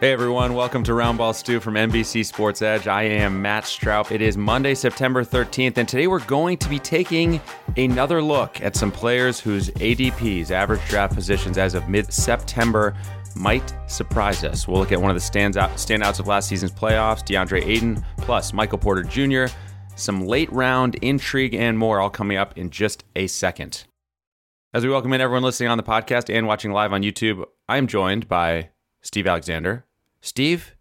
Hey 0.00 0.12
everyone, 0.12 0.54
welcome 0.54 0.82
to 0.84 0.92
Roundball 0.92 1.34
Stew 1.34 1.60
from 1.60 1.74
NBC 1.74 2.24
Sports 2.24 2.62
Edge. 2.62 2.88
I 2.88 3.02
am 3.02 3.42
Matt 3.42 3.64
Straub. 3.64 4.10
It 4.10 4.22
is 4.22 4.34
Monday, 4.34 4.74
September 4.74 5.22
13th, 5.22 5.76
and 5.76 5.86
today 5.86 6.06
we're 6.06 6.24
going 6.24 6.56
to 6.56 6.70
be 6.70 6.78
taking 6.78 7.38
another 7.76 8.22
look 8.22 8.62
at 8.62 8.74
some 8.74 8.90
players 8.90 9.38
whose 9.38 9.68
ADPs, 9.72 10.52
average 10.52 10.80
draft 10.88 11.14
positions, 11.14 11.58
as 11.58 11.74
of 11.74 11.86
mid 11.90 12.10
September, 12.10 12.96
might 13.36 13.74
surprise 13.88 14.42
us. 14.42 14.66
We'll 14.66 14.80
look 14.80 14.90
at 14.90 14.98
one 14.98 15.10
of 15.10 15.16
the 15.16 15.20
stands 15.20 15.58
out, 15.58 15.72
standouts 15.72 16.18
of 16.18 16.26
last 16.26 16.48
season's 16.48 16.72
playoffs, 16.72 17.20
DeAndre 17.20 17.66
Ayton, 17.66 18.02
plus 18.16 18.54
Michael 18.54 18.78
Porter 18.78 19.02
Jr., 19.02 19.52
some 19.96 20.26
late 20.26 20.50
round 20.50 20.94
intrigue, 21.02 21.52
and 21.52 21.76
more, 21.76 22.00
all 22.00 22.08
coming 22.08 22.38
up 22.38 22.56
in 22.56 22.70
just 22.70 23.04
a 23.16 23.26
second. 23.26 23.84
As 24.72 24.82
we 24.82 24.88
welcome 24.88 25.12
in 25.12 25.20
everyone 25.20 25.42
listening 25.42 25.68
on 25.68 25.76
the 25.76 25.84
podcast 25.84 26.34
and 26.34 26.46
watching 26.46 26.72
live 26.72 26.94
on 26.94 27.02
YouTube, 27.02 27.44
I 27.68 27.76
am 27.76 27.86
joined 27.86 28.28
by 28.28 28.70
Steve 29.02 29.26
Alexander. 29.26 29.84
Steve, 30.20 30.76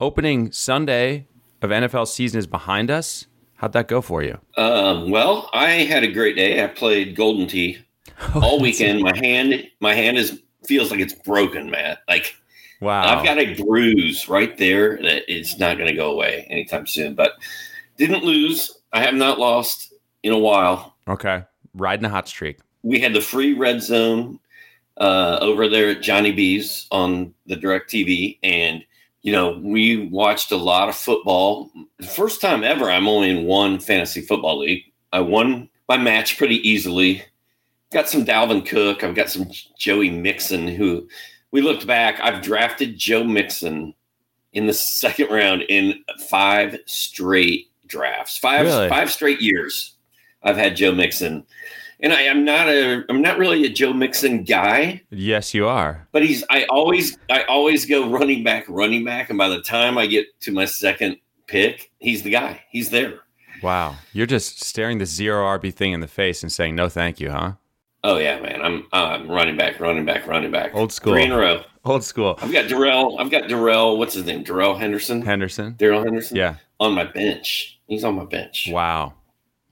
opening 0.00 0.52
Sunday 0.52 1.26
of 1.60 1.70
NFL 1.70 2.06
season 2.06 2.38
is 2.38 2.46
behind 2.46 2.90
us. 2.90 3.26
How'd 3.56 3.72
that 3.72 3.88
go 3.88 4.00
for 4.00 4.22
you? 4.22 4.38
Um, 4.56 5.10
well, 5.10 5.50
I 5.52 5.70
had 5.70 6.04
a 6.04 6.12
great 6.12 6.36
day. 6.36 6.62
I 6.62 6.68
played 6.68 7.16
Golden 7.16 7.48
Tee 7.48 7.78
all 8.34 8.60
weekend. 8.60 9.00
My 9.00 9.16
hand, 9.16 9.68
my 9.80 9.94
hand 9.94 10.16
is 10.16 10.40
feels 10.64 10.92
like 10.92 11.00
it's 11.00 11.14
broken, 11.14 11.70
Matt. 11.70 11.98
Like, 12.06 12.36
wow, 12.80 13.18
I've 13.18 13.24
got 13.24 13.38
a 13.38 13.60
bruise 13.60 14.28
right 14.28 14.56
there 14.56 14.96
that 15.02 15.30
is 15.32 15.58
not 15.58 15.76
going 15.76 15.88
to 15.88 15.96
go 15.96 16.12
away 16.12 16.46
anytime 16.48 16.86
soon. 16.86 17.14
But 17.14 17.32
didn't 17.96 18.22
lose. 18.22 18.78
I 18.92 19.02
have 19.02 19.14
not 19.14 19.40
lost 19.40 19.92
in 20.22 20.32
a 20.32 20.38
while. 20.38 20.94
Okay, 21.08 21.42
riding 21.74 22.04
a 22.04 22.10
hot 22.10 22.28
streak. 22.28 22.58
We 22.84 23.00
had 23.00 23.12
the 23.12 23.20
free 23.20 23.54
red 23.54 23.82
zone 23.82 24.38
uh, 24.98 25.38
over 25.40 25.68
there 25.68 25.90
at 25.90 26.02
Johnny 26.02 26.32
B's 26.32 26.86
on 26.90 27.32
the 27.46 27.56
Direct 27.56 27.90
TV, 27.90 28.38
and 28.42 28.84
you 29.22 29.32
know 29.32 29.58
we 29.62 30.08
watched 30.08 30.52
a 30.52 30.56
lot 30.56 30.88
of 30.88 30.94
football. 30.94 31.70
The 31.98 32.06
first 32.06 32.40
time 32.40 32.64
ever, 32.64 32.90
I'm 32.90 33.08
only 33.08 33.30
in 33.30 33.44
one 33.46 33.78
fantasy 33.78 34.20
football 34.22 34.58
league. 34.60 34.84
I 35.12 35.20
won 35.20 35.68
my 35.88 35.96
match 35.96 36.36
pretty 36.38 36.56
easily. 36.68 37.22
Got 37.92 38.08
some 38.08 38.24
Dalvin 38.24 38.66
Cook. 38.66 39.02
I've 39.02 39.14
got 39.14 39.30
some 39.30 39.46
Joey 39.78 40.10
Mixon. 40.10 40.68
Who 40.68 41.08
we 41.52 41.62
looked 41.62 41.86
back. 41.86 42.20
I've 42.20 42.42
drafted 42.42 42.98
Joe 42.98 43.24
Mixon 43.24 43.94
in 44.52 44.66
the 44.66 44.72
second 44.74 45.30
round 45.30 45.62
in 45.68 46.02
five 46.28 46.78
straight 46.86 47.70
drafts. 47.86 48.36
Five 48.36 48.66
Really? 48.66 48.88
five 48.88 49.10
straight 49.10 49.40
years. 49.40 49.94
I've 50.42 50.56
had 50.56 50.76
Joe 50.76 50.92
Mixon 50.92 51.44
and 52.00 52.12
I 52.12 52.22
am 52.22 52.44
not 52.44 52.68
a 52.68 53.04
I'm 53.08 53.20
not 53.22 53.38
really 53.38 53.64
a 53.64 53.68
Joe 53.68 53.92
Mixon 53.92 54.44
guy, 54.44 55.02
Yes, 55.10 55.54
you 55.54 55.66
are. 55.66 56.06
but 56.12 56.22
he's 56.24 56.44
I 56.50 56.64
always 56.64 57.16
I 57.30 57.42
always 57.44 57.86
go 57.86 58.08
running 58.10 58.44
back, 58.44 58.64
running 58.68 59.04
back, 59.04 59.28
and 59.30 59.38
by 59.38 59.48
the 59.48 59.60
time 59.62 59.98
I 59.98 60.06
get 60.06 60.26
to 60.42 60.52
my 60.52 60.64
second 60.64 61.16
pick, 61.46 61.90
he's 61.98 62.22
the 62.22 62.30
guy. 62.30 62.62
He's 62.70 62.90
there. 62.90 63.20
Wow, 63.62 63.96
you're 64.12 64.26
just 64.26 64.62
staring 64.64 64.98
the 64.98 65.06
zero 65.06 65.44
RB 65.58 65.74
thing 65.74 65.92
in 65.92 66.00
the 66.00 66.06
face 66.08 66.42
and 66.42 66.52
saying 66.52 66.74
no, 66.76 66.88
thank 66.88 67.18
you, 67.20 67.30
huh? 67.30 67.52
Oh 68.04 68.16
yeah, 68.18 68.38
man. 68.40 68.62
I'm 68.62 68.86
uh, 68.92 69.06
I'm 69.18 69.28
running 69.28 69.56
back, 69.56 69.80
running 69.80 70.04
back, 70.04 70.26
running 70.28 70.52
back. 70.52 70.72
Old 70.74 70.92
school. 70.92 71.14
Three 71.14 71.24
in 71.24 71.32
a 71.32 71.36
row. 71.38 71.62
Old 71.84 72.04
school. 72.04 72.38
I've 72.40 72.52
got 72.52 72.68
Darrell. 72.68 73.18
I've 73.18 73.30
got 73.30 73.48
Darrell. 73.48 73.98
What's 73.98 74.14
his 74.14 74.24
name? 74.24 74.44
Darrell 74.44 74.76
Henderson. 74.76 75.22
Henderson. 75.22 75.74
Darrell 75.76 76.04
Henderson. 76.04 76.36
Yeah. 76.36 76.56
On 76.78 76.92
my 76.94 77.04
bench. 77.04 77.80
He's 77.88 78.04
on 78.04 78.14
my 78.14 78.24
bench. 78.26 78.68
Wow. 78.70 79.14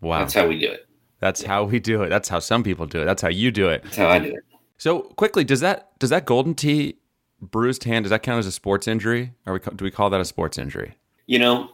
Wow. 0.01 0.19
That's 0.21 0.35
how 0.35 0.49
we 0.49 0.59
do 0.59 0.71
it. 0.73 0.89
That's 1.21 1.43
how 1.43 1.65
we 1.65 1.81
do 1.81 2.03
it. 2.03 2.09
That's 2.09 2.29
how 2.29 2.39
some 2.39 2.63
people 2.63 2.87
do 2.87 3.01
it. 3.03 3.05
That's 3.07 3.23
how 3.23 3.29
you 3.29 3.51
do 3.51 3.69
it. 3.69 3.83
That's 3.85 3.97
how 3.97 4.09
I 4.09 4.19
do 4.19 4.29
it. 4.35 4.45
So 4.79 5.01
quickly, 5.01 5.45
does 5.45 5.61
that 5.61 5.99
does 5.99 6.11
that 6.11 6.27
golden 6.27 6.55
tee 6.55 6.97
bruised 7.41 7.85
hand 7.85 8.05
does 8.05 8.11
that 8.11 8.23
count 8.23 8.39
as 8.39 8.47
a 8.47 8.53
sports 8.53 8.87
injury? 8.87 9.33
Or 9.47 9.55
we, 9.55 9.59
do 9.61 9.85
we 9.85 9.91
call 9.91 10.11
that 10.11 10.21
a 10.21 10.25
sports 10.25 10.59
injury? 10.59 10.97
You 11.27 11.39
know, 11.39 11.71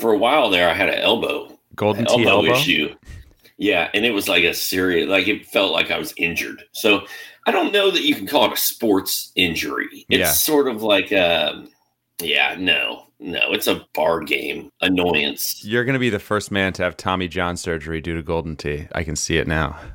for 0.00 0.12
a 0.12 0.18
while 0.18 0.48
there, 0.50 0.70
I 0.70 0.74
had 0.74 0.88
an 0.88 0.98
elbow 1.00 1.58
Golden 1.74 2.06
tee 2.06 2.26
elbow, 2.26 2.46
elbow. 2.46 2.52
issue. 2.54 2.94
Yeah, 3.56 3.88
and 3.94 4.04
it 4.04 4.10
was 4.10 4.28
like 4.28 4.44
a 4.44 4.54
serious, 4.54 5.08
like 5.08 5.28
it 5.28 5.46
felt 5.46 5.72
like 5.72 5.90
I 5.90 5.98
was 5.98 6.12
injured. 6.16 6.64
So 6.72 7.06
I 7.46 7.50
don't 7.52 7.72
know 7.72 7.90
that 7.90 8.02
you 8.02 8.14
can 8.14 8.26
call 8.26 8.46
it 8.46 8.52
a 8.52 8.56
sports 8.56 9.30
injury. 9.36 10.06
It's 10.08 10.18
Yeah. 10.20 10.32
sort 10.32 10.66
of 10.66 10.82
like, 10.82 11.12
um, 11.12 11.68
yeah, 12.20 12.56
no, 12.58 13.06
no, 13.24 13.52
it's 13.52 13.66
a 13.66 13.86
bar 13.94 14.20
game 14.20 14.70
annoyance. 14.82 15.64
You're 15.64 15.84
going 15.84 15.94
to 15.94 15.98
be 15.98 16.10
the 16.10 16.18
first 16.18 16.50
man 16.50 16.74
to 16.74 16.82
have 16.82 16.94
Tommy 16.94 17.26
John 17.26 17.56
surgery 17.56 18.02
due 18.02 18.14
to 18.14 18.22
golden 18.22 18.54
tee. 18.54 18.86
I 18.92 19.02
can 19.02 19.16
see 19.16 19.38
it 19.38 19.48
now. 19.48 19.78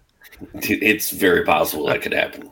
It's 0.61 1.09
very 1.09 1.43
possible 1.43 1.87
that 1.87 2.01
could 2.01 2.13
happen. 2.13 2.49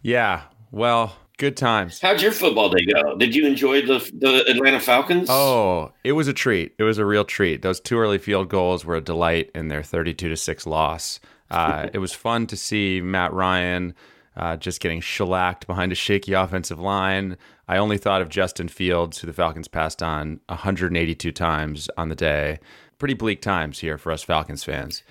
Yeah. 0.00 0.44
Well, 0.70 1.14
good 1.36 1.54
times. 1.54 2.00
How'd 2.00 2.22
your 2.22 2.32
football 2.32 2.70
day 2.70 2.86
go? 2.86 3.14
Did 3.18 3.34
you 3.34 3.46
enjoy 3.46 3.82
the 3.82 3.98
the 4.14 4.48
Atlanta 4.48 4.80
Falcons? 4.80 5.28
Oh, 5.30 5.92
it 6.02 6.12
was 6.12 6.28
a 6.28 6.32
treat. 6.32 6.74
It 6.78 6.84
was 6.84 6.96
a 6.96 7.04
real 7.04 7.26
treat. 7.26 7.60
Those 7.60 7.78
two 7.78 7.98
early 7.98 8.16
field 8.16 8.48
goals 8.48 8.86
were 8.86 8.96
a 8.96 9.02
delight 9.02 9.50
in 9.54 9.68
their 9.68 9.82
32 9.82 10.30
to 10.30 10.36
6 10.36 10.66
loss. 10.66 11.20
Uh, 11.50 11.90
it 11.92 11.98
was 11.98 12.14
fun 12.14 12.46
to 12.46 12.56
see 12.56 13.02
Matt 13.02 13.34
Ryan 13.34 13.94
uh, 14.34 14.56
just 14.56 14.80
getting 14.80 15.02
shellacked 15.02 15.66
behind 15.66 15.92
a 15.92 15.94
shaky 15.94 16.32
offensive 16.32 16.78
line. 16.78 17.36
I 17.72 17.78
only 17.78 17.96
thought 17.96 18.20
of 18.20 18.28
Justin 18.28 18.68
Fields, 18.68 19.18
who 19.18 19.26
the 19.26 19.32
Falcons 19.32 19.66
passed 19.66 20.02
on 20.02 20.40
182 20.48 21.32
times 21.32 21.88
on 21.96 22.10
the 22.10 22.14
day. 22.14 22.58
Pretty 22.98 23.14
bleak 23.14 23.40
times 23.40 23.78
here 23.78 23.96
for 23.96 24.12
us 24.12 24.22
Falcons 24.22 24.62
fans. 24.62 25.02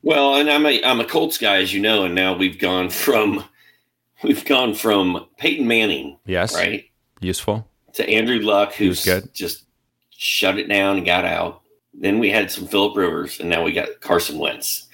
Well, 0.00 0.36
and 0.36 0.48
I'm 0.48 0.64
a 0.64 0.80
I'm 0.84 1.00
a 1.00 1.04
Colts 1.04 1.38
guy, 1.38 1.56
as 1.56 1.74
you 1.74 1.80
know, 1.80 2.04
and 2.04 2.14
now 2.14 2.36
we've 2.36 2.60
gone 2.60 2.88
from 2.88 3.42
we've 4.22 4.44
gone 4.44 4.74
from 4.74 5.26
Peyton 5.38 5.66
Manning, 5.66 6.16
Yes. 6.24 6.54
right, 6.54 6.84
Useful. 7.20 7.66
to 7.94 8.08
Andrew 8.08 8.38
Luck, 8.38 8.74
who's 8.74 9.04
good. 9.04 9.34
just 9.34 9.64
shut 10.10 10.56
it 10.56 10.68
down 10.68 10.98
and 10.98 11.06
got 11.06 11.24
out. 11.24 11.62
Then 11.94 12.20
we 12.20 12.30
had 12.30 12.48
some 12.48 12.68
Philip 12.68 12.96
Rivers, 12.96 13.40
and 13.40 13.48
now 13.48 13.64
we 13.64 13.72
got 13.72 13.88
Carson 14.00 14.38
Wentz. 14.38 14.86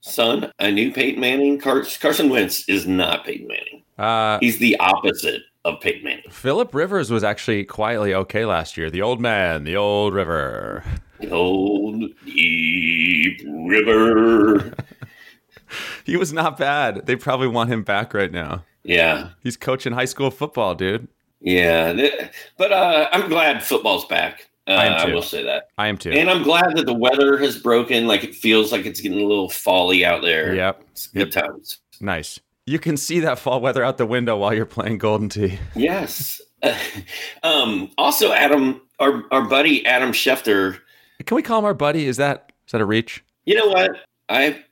Son, 0.00 0.50
I 0.58 0.70
knew 0.70 0.90
Peyton 0.90 1.20
Manning. 1.20 1.58
Car- 1.58 1.84
Carson 2.00 2.30
Wentz 2.30 2.66
is 2.66 2.86
not 2.86 3.26
Peyton 3.26 3.46
Manning. 3.46 3.82
Uh, 3.98 4.38
He's 4.40 4.58
the 4.58 4.78
opposite 4.80 5.42
of 5.64 5.82
Manning. 5.84 6.22
Philip 6.30 6.74
Rivers 6.74 7.10
was 7.10 7.22
actually 7.24 7.64
quietly 7.64 8.14
okay 8.14 8.44
last 8.44 8.76
year. 8.76 8.90
The 8.90 9.02
old 9.02 9.20
man, 9.20 9.64
the 9.64 9.76
old 9.76 10.14
river. 10.14 10.84
The 11.20 11.30
old 11.30 12.02
deep 12.24 13.40
river. 13.46 14.74
He 16.04 16.18
was 16.18 16.34
not 16.34 16.58
bad. 16.58 17.06
They 17.06 17.16
probably 17.16 17.46
want 17.48 17.70
him 17.70 17.82
back 17.82 18.12
right 18.12 18.30
now. 18.30 18.62
Yeah, 18.84 19.30
He's 19.42 19.56
coaching 19.56 19.92
high 19.94 20.04
school 20.04 20.30
football, 20.30 20.74
dude. 20.74 21.08
yeah. 21.40 21.94
But 22.58 22.72
uh, 22.72 23.08
I'm 23.12 23.28
glad 23.30 23.62
football's 23.62 24.04
back. 24.04 24.50
Uh, 24.66 24.72
I 24.72 24.84
am 24.86 25.08
I 25.10 25.14
will 25.14 25.22
say 25.22 25.42
that. 25.44 25.68
I 25.78 25.88
am 25.88 25.96
too. 25.96 26.10
And 26.10 26.28
I'm 26.28 26.42
glad 26.42 26.76
that 26.76 26.86
the 26.86 26.92
weather 26.94 27.38
has 27.38 27.58
broken. 27.58 28.06
Like 28.06 28.22
it 28.22 28.34
feels 28.34 28.70
like 28.70 28.84
it's 28.86 29.00
getting 29.00 29.20
a 29.20 29.26
little 29.26 29.48
folly 29.48 30.04
out 30.04 30.22
there. 30.22 30.54
Yep. 30.54 30.82
It's 30.90 31.06
good 31.06 31.32
times. 31.32 31.78
Nice. 32.00 32.38
You 32.66 32.78
can 32.78 32.96
see 32.96 33.20
that 33.20 33.38
fall 33.38 33.60
weather 33.60 33.82
out 33.82 33.98
the 33.98 34.06
window 34.06 34.36
while 34.36 34.54
you're 34.54 34.66
playing 34.66 34.98
Golden 34.98 35.28
Tee. 35.28 35.58
Yes. 35.74 36.40
um, 37.42 37.90
also, 37.98 38.32
Adam, 38.32 38.80
our, 39.00 39.24
our 39.32 39.42
buddy 39.42 39.84
Adam 39.84 40.12
Schefter, 40.12 40.78
Can 41.26 41.34
we 41.34 41.42
call 41.42 41.58
him 41.58 41.64
our 41.64 41.74
buddy? 41.74 42.06
Is 42.06 42.18
that 42.18 42.52
is 42.66 42.72
that 42.72 42.80
a 42.80 42.84
reach? 42.86 43.24
you 43.44 43.56
know 43.56 43.66
what? 43.66 43.96
I 44.28 44.62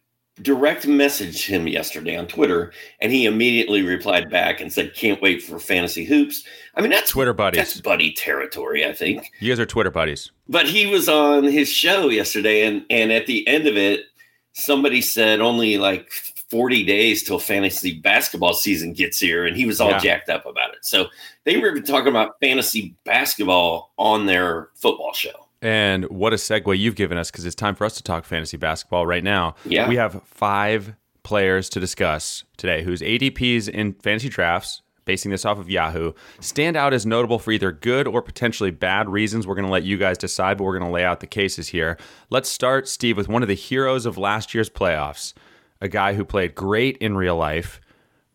direct 0.40 0.86
messaged 0.86 1.44
him 1.46 1.66
yesterday 1.66 2.16
on 2.16 2.26
Twitter, 2.26 2.72
and 3.00 3.10
he 3.10 3.26
immediately 3.26 3.82
replied 3.82 4.30
back 4.30 4.60
and 4.60 4.72
said, 4.72 4.94
"Can't 4.94 5.20
wait 5.20 5.42
for 5.42 5.58
fantasy 5.58 6.04
hoops." 6.04 6.44
I 6.76 6.82
mean, 6.82 6.90
that's 6.90 7.10
Twitter 7.10 7.32
buddies. 7.32 7.58
That's 7.58 7.80
buddy 7.80 8.12
territory, 8.12 8.86
I 8.86 8.92
think. 8.92 9.30
You 9.40 9.48
guys 9.48 9.58
are 9.58 9.66
Twitter 9.66 9.90
buddies. 9.90 10.30
But 10.48 10.66
he 10.66 10.86
was 10.86 11.08
on 11.08 11.42
his 11.42 11.68
show 11.68 12.08
yesterday, 12.08 12.62
and 12.62 12.84
and 12.88 13.10
at 13.10 13.26
the 13.26 13.46
end 13.48 13.66
of 13.66 13.76
it, 13.76 14.04
somebody 14.52 15.00
said 15.00 15.40
only 15.40 15.76
like 15.76 16.12
40 16.50 16.84
days 16.84 17.22
till 17.22 17.38
fantasy 17.38 18.00
basketball 18.00 18.54
season 18.54 18.92
gets 18.92 19.18
here, 19.20 19.46
and 19.46 19.56
he 19.56 19.66
was 19.66 19.80
all 19.80 19.90
Yeah. 19.90 19.98
jacked 19.98 20.28
up 20.28 20.46
about 20.46 20.70
it. 20.74 20.84
So 20.84 21.06
they 21.44 21.56
were 21.56 21.70
even 21.70 21.84
talking 21.84 22.08
about 22.08 22.36
fantasy 22.40 22.94
basketball 23.04 23.92
on 23.98 24.26
their 24.26 24.68
football 24.74 25.12
show. 25.12 25.46
And 25.62 26.04
what 26.10 26.32
a 26.32 26.36
segue 26.36 26.76
you've 26.78 26.96
given 26.96 27.18
us 27.18 27.30
because 27.30 27.44
it's 27.46 27.54
time 27.54 27.74
for 27.74 27.84
us 27.84 27.94
to 27.96 28.02
talk 28.02 28.24
fantasy 28.24 28.56
basketball 28.56 29.06
right 29.06 29.22
now. 29.22 29.54
Yeah. 29.64 29.88
We 29.88 29.96
have 29.96 30.22
five 30.24 30.94
players 31.22 31.68
to 31.68 31.80
discuss 31.80 32.44
today 32.56 32.82
whose 32.82 33.02
ADPs 33.02 33.68
in 33.68 33.92
fantasy 33.92 34.30
drafts, 34.30 34.80
basing 35.04 35.30
this 35.30 35.44
off 35.44 35.58
of 35.58 35.68
Yahoo, 35.68 36.12
stand 36.40 36.76
out 36.76 36.94
as 36.94 37.04
notable 37.04 37.38
for 37.38 37.52
either 37.52 37.72
good 37.72 38.06
or 38.08 38.22
potentially 38.22 38.70
bad 38.70 39.08
reasons. 39.08 39.46
We're 39.46 39.54
going 39.54 39.66
to 39.66 39.70
let 39.72 39.82
you 39.84 39.98
guys 39.98 40.16
decide, 40.16 40.56
but 40.56 40.64
we're 40.64 40.78
going 40.78 40.88
to 40.88 40.92
lay 40.94 41.04
out 41.04 41.20
the 41.20 41.26
cases 41.26 41.68
here. 41.68 41.98
Let's 42.30 42.48
start, 42.48 42.88
Steve, 42.88 43.16
with 43.18 43.28
one 43.28 43.42
of 43.42 43.48
the 43.48 43.54
heroes 43.54 44.06
of 44.06 44.16
last 44.16 44.54
year's 44.54 44.70
playoffs, 44.70 45.34
a 45.80 45.88
guy 45.88 46.14
who 46.14 46.24
played 46.24 46.54
great 46.54 46.96
in 46.98 47.16
real 47.16 47.36
life 47.36 47.80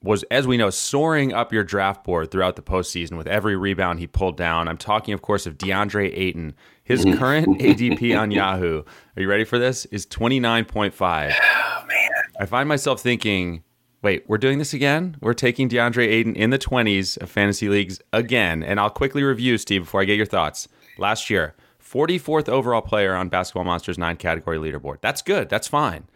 was, 0.06 0.24
as 0.30 0.46
we 0.46 0.58
know, 0.58 0.70
soaring 0.70 1.34
up 1.34 1.52
your 1.52 1.64
draft 1.64 2.04
board 2.04 2.32
throughout 2.32 2.56
the 2.56 2.62
postseason 2.62 3.18
with 3.18 3.28
every 3.28 3.56
rebound 3.56 4.00
he 4.00 4.08
pulled 4.08 4.38
down. 4.38 4.68
I'm 4.68 4.78
talking, 4.78 5.14
of 5.14 5.22
course, 5.22 5.46
of 5.46 5.58
DeAndre 5.58 6.12
Ayton. 6.16 6.56
His 6.84 7.04
mm-hmm. 7.04 7.18
current 7.18 7.60
ADP 7.60 8.18
on 8.18 8.32
Yahoo, 8.32 8.84
are 9.16 9.22
you 9.22 9.28
ready 9.28 9.44
for 9.44 9.58
this? 9.58 9.86
Is 9.86 10.06
29.5. 10.06 11.34
Oh, 11.42 11.86
man. 11.88 12.10
I 12.40 12.46
find 12.46 12.70
myself 12.70 13.02
thinking, 13.02 13.64
wait, 14.04 14.24
we're 14.28 14.38
doing 14.38 14.60
this 14.60 14.74
again? 14.74 15.18
We're 15.22 15.34
taking 15.34 15.68
DeAndre 15.68 16.08
Ayton 16.08 16.36
in 16.36 16.52
the 16.52 16.60
20s 16.60 17.18
of 17.18 17.30
fantasy 17.30 17.70
leagues 17.70 18.00
again. 18.14 18.62
And 18.62 18.80
I'll 18.80 18.92
quickly 18.92 19.24
review, 19.24 19.58
Steve, 19.58 19.84
before 19.84 20.02
I 20.02 20.06
get 20.06 20.18
your 20.18 20.28
thoughts. 20.28 20.68
Last 21.00 21.30
year, 21.30 21.56
44th 21.84 22.48
overall 22.48 22.82
player 22.82 23.16
on 23.16 23.30
Basketball 23.30 23.64
Monsters 23.64 23.98
9 23.98 24.18
category 24.18 24.58
leaderboard. 24.58 25.02
That's 25.02 25.24
good. 25.24 25.50
That's 25.50 25.68
fine. 25.68 26.08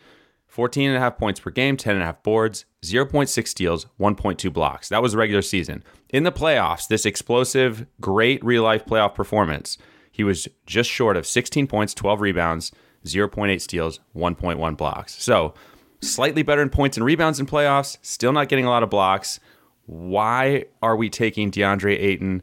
14 0.50 0.90
and 0.90 0.98
a 0.98 1.00
half 1.00 1.18
points 1.18 1.40
per 1.40 1.52
game, 1.52 1.78
10 1.78 1.94
and 1.94 2.04
a 2.04 2.06
half 2.06 2.24
boards, 2.24 2.66
0.6 2.84 3.48
steals, 3.48 3.86
1.2 4.00 4.52
blocks. 4.52 4.90
That 4.90 5.02
was 5.02 5.16
regular 5.16 5.44
season. 5.44 5.84
In 6.10 6.24
the 6.24 6.32
playoffs, 6.32 6.88
this 6.88 7.06
explosive, 7.06 7.86
great 8.02 8.44
real 8.44 8.64
life 8.64 8.86
playoff 8.86 9.14
performance, 9.14 9.78
he 10.12 10.24
was 10.24 10.48
just 10.66 10.90
short 10.90 11.16
of 11.16 11.28
16 11.28 11.68
points, 11.68 11.94
12 11.94 12.20
rebounds, 12.20 12.72
0.8 13.06 13.62
steals, 13.62 14.00
1.1 14.16 14.76
blocks. 14.76 15.22
So, 15.22 15.54
slightly 16.02 16.42
better 16.42 16.62
in 16.62 16.70
points 16.70 16.98
and 16.98 17.06
rebounds 17.06 17.40
in 17.40 17.46
playoffs, 17.46 17.98
still 18.02 18.34
not 18.34 18.50
getting 18.50 18.66
a 18.66 18.70
lot 18.70 18.84
of 18.84 18.90
blocks. 18.90 19.40
Why 19.86 20.66
are 20.82 20.96
we 20.96 21.10
taking 21.10 21.52
DeAndre 21.52 21.98
Ayton 21.98 22.42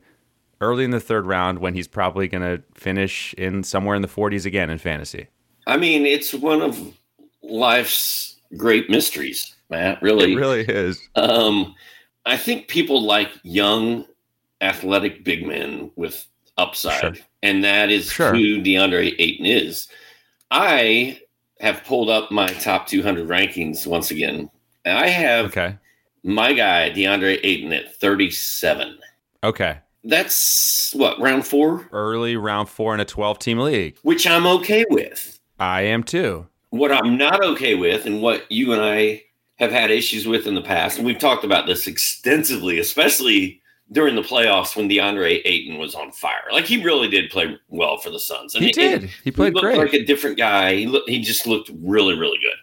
early 0.61 0.85
in 0.85 0.91
the 0.91 1.00
third 1.00 1.26
round 1.26 1.59
when 1.59 1.75
he's 1.75 1.88
probably 1.88 2.29
going 2.29 2.43
to 2.43 2.62
finish 2.75 3.35
in 3.35 3.64
somewhere 3.64 3.97
in 3.97 4.02
the 4.02 4.09
40s 4.09 4.47
again 4.47 4.70
in 4.70 4.79
fantasy? 4.79 5.26
I 5.67 5.76
mean, 5.76 6.06
it's 6.06 6.32
one 6.32 6.62
of 6.62 6.94
life's 7.49 8.37
great 8.57 8.89
mysteries, 8.91 9.55
Matt. 9.71 10.01
Really, 10.03 10.33
It 10.33 10.37
really 10.37 10.61
is. 10.63 11.01
Um, 11.17 11.75
I 12.25 12.37
think 12.37 12.69
people 12.69 13.03
like 13.03 13.31
young, 13.43 14.05
athletic 14.61 15.25
big 15.25 15.47
men 15.47 15.91
with 15.97 16.27
upside, 16.59 17.01
Sure. 17.17 17.27
and 17.43 17.63
that 17.65 17.91
is 17.91 18.11
Sure. 18.11 18.35
who 18.35 18.61
DeAndre 18.63 19.15
Ayton 19.19 19.47
is. 19.47 19.89
I 20.51 21.21
have 21.61 21.85
pulled 21.85 22.11
up 22.11 22.31
my 22.31 22.47
top 22.49 22.87
200 22.87 23.29
rankings 23.29 23.87
once 23.87 24.11
again, 24.11 24.51
and 24.85 24.99
I 24.99 25.09
have 25.09 25.47
Okay. 25.47 25.77
my 26.23 26.53
guy 26.53 26.91
DeAndre 26.91 27.41
Ayton 27.43 27.73
at 27.73 27.95
37. 27.97 28.99
Okay. 29.45 29.79
That's 30.05 30.93
what 30.95 31.19
round 31.21 31.47
four, 31.47 31.89
Early 31.93 32.37
round 32.37 32.69
four 32.69 32.95
in 32.95 33.01
a 33.01 33.05
12 33.05 33.39
team 33.41 33.59
league. 33.59 33.97
which 34.03 34.27
I'm 34.27 34.47
okay 34.47 34.85
with. 34.89 35.39
I 35.59 35.83
am 35.83 36.03
too. 36.05 36.47
What 36.76 36.93
I'm 36.93 37.17
not 37.17 37.43
okay 37.43 37.75
with, 37.75 38.06
and 38.06 38.20
what 38.23 38.50
you 38.50 38.73
and 38.73 38.82
I 38.82 39.23
have 39.58 39.70
had 39.73 39.90
issues 39.90 40.26
with 40.26 40.46
in 40.46 40.55
the 40.55 40.61
past, 40.62 40.99
and 40.99 41.06
we've 41.06 41.19
talked 41.19 41.44
about 41.44 41.67
this 41.67 41.87
extensively, 41.87 42.78
especially 42.78 43.61
during 43.93 44.17
the 44.17 44.23
playoffs 44.23 44.75
when 44.76 44.88
DeAndre 44.88 45.40
Ayton 45.44 45.78
was 45.78 45.94
on 45.94 46.11
fire. 46.12 46.43
Like 46.52 46.64
he 46.64 46.82
really 46.82 47.08
did 47.08 47.31
play 47.31 47.56
well 47.69 47.96
for 47.99 48.11
the 48.11 48.19
Suns. 48.19 48.55
And 48.55 48.64
He 48.64 48.70
it- 48.70 48.75
did. 48.75 49.11
He 49.25 49.31
played 49.31 49.55
looked 49.55 49.64
great. 49.64 49.78
like 49.78 49.94
a 49.94 50.05
different 50.05 50.37
guy. 50.37 50.75
He, 50.75 51.00
he 51.06 51.20
just 51.20 51.46
looked 51.46 51.70
really, 51.82 52.19
really 52.19 52.38
good. 52.38 52.56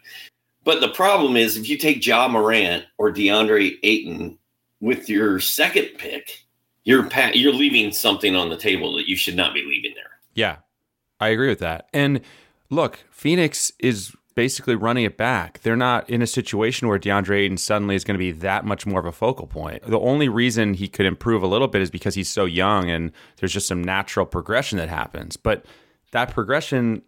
But 0.65 0.81
the 0.81 0.89
problem 0.89 1.35
is, 1.37 1.57
if 1.57 1.67
you 1.69 1.77
take 1.77 2.05
Ja 2.05 2.27
Morant 2.27 2.85
or 2.97 3.11
DeAndre 3.11 3.77
Ayton 3.83 4.37
with 4.81 5.09
your 5.09 5.39
second 5.39 5.89
pick, 5.97 6.43
you're 6.83 7.09
pa- 7.09 7.31
you're 7.33 7.53
leaving 7.53 7.91
something 7.93 8.35
on 8.35 8.49
the 8.49 8.57
table 8.57 8.93
that 8.97 9.07
you 9.09 9.15
should 9.15 9.35
not 9.35 9.53
be 9.53 9.63
leaving 9.65 9.93
there. 9.95 10.11
Yeah, 10.35 10.57
I 11.19 11.29
agree 11.29 11.47
with 11.49 11.59
that. 11.59 11.87
And 11.93 12.19
look, 12.73 13.05
Phoenix 13.11 13.71
is 13.79 14.13
basically 14.35 14.75
running 14.75 15.03
it 15.03 15.17
back. 15.17 15.61
They're 15.61 15.75
not 15.75 16.09
in 16.09 16.21
a 16.21 16.27
situation 16.27 16.87
where 16.87 16.99
DeAndre 16.99 17.41
Ayton 17.41 17.57
suddenly 17.57 17.95
is 17.95 18.03
going 18.03 18.15
to 18.15 18.19
be 18.19 18.31
that 18.31 18.65
much 18.65 18.85
more 18.85 18.99
of 18.99 19.05
a 19.05 19.11
focal 19.11 19.47
point. 19.47 19.83
The 19.83 19.99
only 19.99 20.27
reason 20.27 20.73
he 20.73 20.87
could 20.87 21.05
improve 21.05 21.43
a 21.43 21.47
little 21.47 21.67
bit 21.67 21.81
is 21.81 21.91
because 21.91 22.15
he's 22.15 22.29
so 22.29 22.45
young 22.45 22.89
and 22.89 23.11
there's 23.37 23.53
just 23.53 23.67
some 23.67 23.83
natural 23.83 24.25
progression 24.25 24.77
that 24.79 24.89
happens. 24.89 25.37
But 25.37 25.65
that 26.11 26.31
progression, 26.31 27.03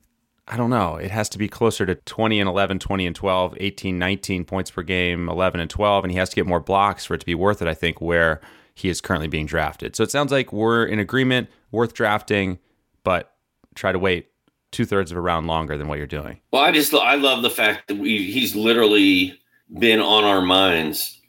I 0.47 0.57
don't 0.57 0.69
know. 0.69 0.97
It 0.97 1.11
has 1.11 1.29
to 1.29 1.37
be 1.37 1.47
closer 1.47 1.85
to 1.85 1.95
20 1.95 2.39
and 2.39 2.49
11, 2.49 2.79
20 2.79 3.07
and 3.07 3.15
12, 3.15 3.57
18, 3.59 3.97
19 3.97 4.45
points 4.45 4.69
per 4.69 4.83
game, 4.83 5.27
11 5.29 5.59
and 5.59 5.69
12. 5.69 6.03
And 6.03 6.11
he 6.11 6.17
has 6.19 6.29
to 6.29 6.35
get 6.35 6.45
more 6.45 6.59
blocks 6.59 7.05
for 7.05 7.15
it 7.15 7.19
to 7.19 7.25
be 7.25 7.35
worth 7.35 7.61
it, 7.61 7.67
I 7.67 7.73
think, 7.73 8.01
where 8.01 8.39
he 8.75 8.89
is 8.89 9.01
currently 9.01 9.27
being 9.27 9.45
drafted. 9.45 9.95
So 9.95 10.03
it 10.03 10.11
sounds 10.11 10.31
like 10.31 10.53
we're 10.53 10.85
in 10.85 10.99
agreement, 10.99 11.49
worth 11.71 11.93
drafting, 11.93 12.59
but 13.03 13.31
try 13.73 13.91
to 13.91 13.99
wait 13.99 14.27
two 14.71 14.85
thirds 14.85 15.11
of 15.11 15.17
a 15.17 15.21
round 15.21 15.47
longer 15.47 15.77
than 15.77 15.87
what 15.87 15.97
you're 15.97 16.07
doing. 16.07 16.39
Well, 16.51 16.63
I 16.63 16.71
just 16.71 16.93
I 16.93 17.15
love 17.15 17.41
the 17.43 17.49
fact 17.49 17.87
that 17.87 17.97
we 17.97 18.31
he's 18.31 18.55
literally 18.55 19.39
been 19.79 19.99
on 19.99 20.23
our 20.23 20.41
minds 20.41 21.19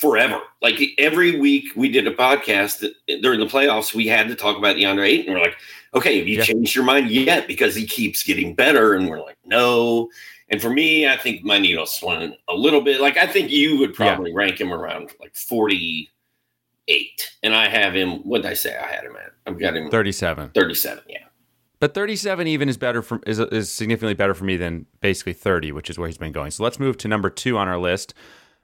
forever. 0.00 0.40
Like 0.62 0.78
every 0.98 1.40
week 1.40 1.64
we 1.74 1.88
did 1.88 2.06
a 2.06 2.12
podcast 2.14 2.80
that 2.80 2.92
during 3.22 3.40
the 3.40 3.46
playoffs 3.46 3.94
we 3.94 4.06
had 4.06 4.28
to 4.28 4.34
talk 4.34 4.56
about 4.58 4.76
DeAndre 4.76 5.06
Ayton. 5.08 5.32
We're 5.34 5.40
like, 5.40 5.56
okay, 5.94 6.18
have 6.18 6.28
you 6.28 6.38
Yeah. 6.38 6.44
changed 6.44 6.74
your 6.74 6.84
mind 6.84 7.10
yet? 7.10 7.46
Because 7.48 7.74
he 7.74 7.86
keeps 7.86 8.22
getting 8.22 8.54
better, 8.54 8.94
and 8.94 9.08
we're 9.08 9.20
like, 9.22 9.38
no. 9.44 10.10
And 10.50 10.60
for 10.60 10.68
me, 10.70 11.06
I 11.08 11.16
think 11.16 11.44
my 11.44 11.58
needle 11.58 11.86
swung 11.86 12.34
a 12.48 12.54
little 12.54 12.80
bit. 12.80 13.00
Like 13.00 13.16
I 13.16 13.26
think 13.26 13.50
you 13.50 13.78
would 13.78 13.94
probably 13.94 14.32
rank 14.34 14.60
him 14.60 14.72
around 14.72 15.12
like 15.20 15.34
forty 15.34 16.10
eight, 16.88 17.30
and 17.42 17.54
I 17.54 17.68
have 17.68 17.94
him. 17.94 18.18
What 18.28 18.42
did 18.42 18.50
I 18.50 18.54
say? 18.54 18.76
I 18.76 18.86
had 18.86 19.04
him 19.04 19.16
at. 19.16 19.30
I've 19.46 19.58
got 19.58 19.76
him 19.76 19.90
37. 19.90 20.50
thirty 20.50 20.74
seven. 20.74 21.04
Yeah. 21.08 21.19
But 21.80 21.94
37 21.94 22.46
even 22.46 22.68
is 22.68 22.76
better 22.76 23.02
for 23.02 23.20
is, 23.26 23.38
is 23.38 23.72
significantly 23.72 24.14
better 24.14 24.34
for 24.34 24.44
me 24.44 24.56
than 24.56 24.86
basically 25.00 25.32
30, 25.32 25.72
which 25.72 25.88
is 25.88 25.98
where 25.98 26.06
he's 26.06 26.18
been 26.18 26.32
going. 26.32 26.50
So 26.50 26.62
let's 26.62 26.78
move 26.78 26.98
to 26.98 27.08
number 27.08 27.30
2 27.30 27.56
on 27.56 27.68
our 27.68 27.78
list. 27.78 28.14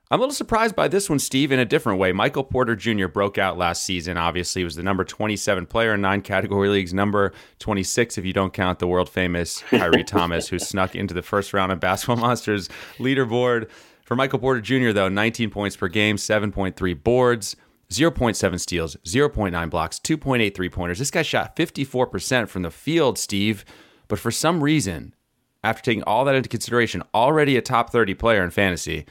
I'm 0.09 0.21
a 0.21 0.23
little 0.23 0.35
surprised 0.35 0.77
by 0.77 0.87
this 0.87 1.11
one, 1.11 1.19
Steve, 1.19 1.51
in 1.51 1.59
a 1.59 1.65
different 1.65 1.99
way. 1.99 2.13
Michael 2.13 2.45
Porter 2.45 2.77
Jr. 2.77 3.09
broke 3.09 3.39
out 3.39 3.59
last 3.59 3.83
season. 3.83 4.17
Obviously, 4.17 4.61
he 4.61 4.65
was 4.65 4.77
the 4.77 4.83
number 4.85 5.03
27 5.03 5.67
player 5.67 5.95
in 5.95 6.01
nine 6.01 6.21
category 6.21 6.69
leagues, 6.69 6.95
number 6.95 7.33
26 7.59 8.17
if 8.17 8.25
you 8.25 8.33
don't 8.33 8.53
count 8.53 8.79
the 8.79 8.87
world 8.87 9.09
famous 9.09 9.63
Kyrie 9.71 10.05
Thomas, 10.05 10.47
who 10.47 10.61
snuck 10.61 10.95
into 10.95 11.13
the 11.13 11.23
first 11.23 11.53
round 11.53 11.73
of 11.73 11.81
Basketball 11.81 12.17
Monsters 12.19 12.69
leaderboard. 12.99 13.69
For 14.05 14.15
Michael 14.15 14.39
Porter 14.39 14.61
Jr., 14.61 14.93
though, 14.93 15.09
19 15.09 15.51
points 15.51 15.75
per 15.75 15.89
game, 15.89 16.15
7.3 16.15 17.03
boards, 17.03 17.57
0.7 17.91 18.61
steals, 18.61 18.97
0.9 19.05 19.71
blocks, 19.71 19.99
2.8 19.99 20.55
three 20.55 20.69
pointers. 20.69 20.99
This 20.99 21.11
guy 21.11 21.23
shot 21.23 21.57
54% 21.57 22.49
from 22.49 22.63
the 22.63 22.71
field, 22.71 23.19
Steve. 23.19 23.65
But 24.09 24.19
for 24.19 24.31
some 24.31 24.63
reason, 24.63 25.15
after 25.63 25.83
taking 25.83 26.03
all 26.05 26.25
that 26.25 26.35
into 26.35 26.49
consideration, 26.49 27.03
already 27.15 27.57
a 27.57 27.63
top 27.63 27.91
30 27.91 28.15
player 28.15 28.43
in 28.43 28.51
fantasy, 28.51 29.07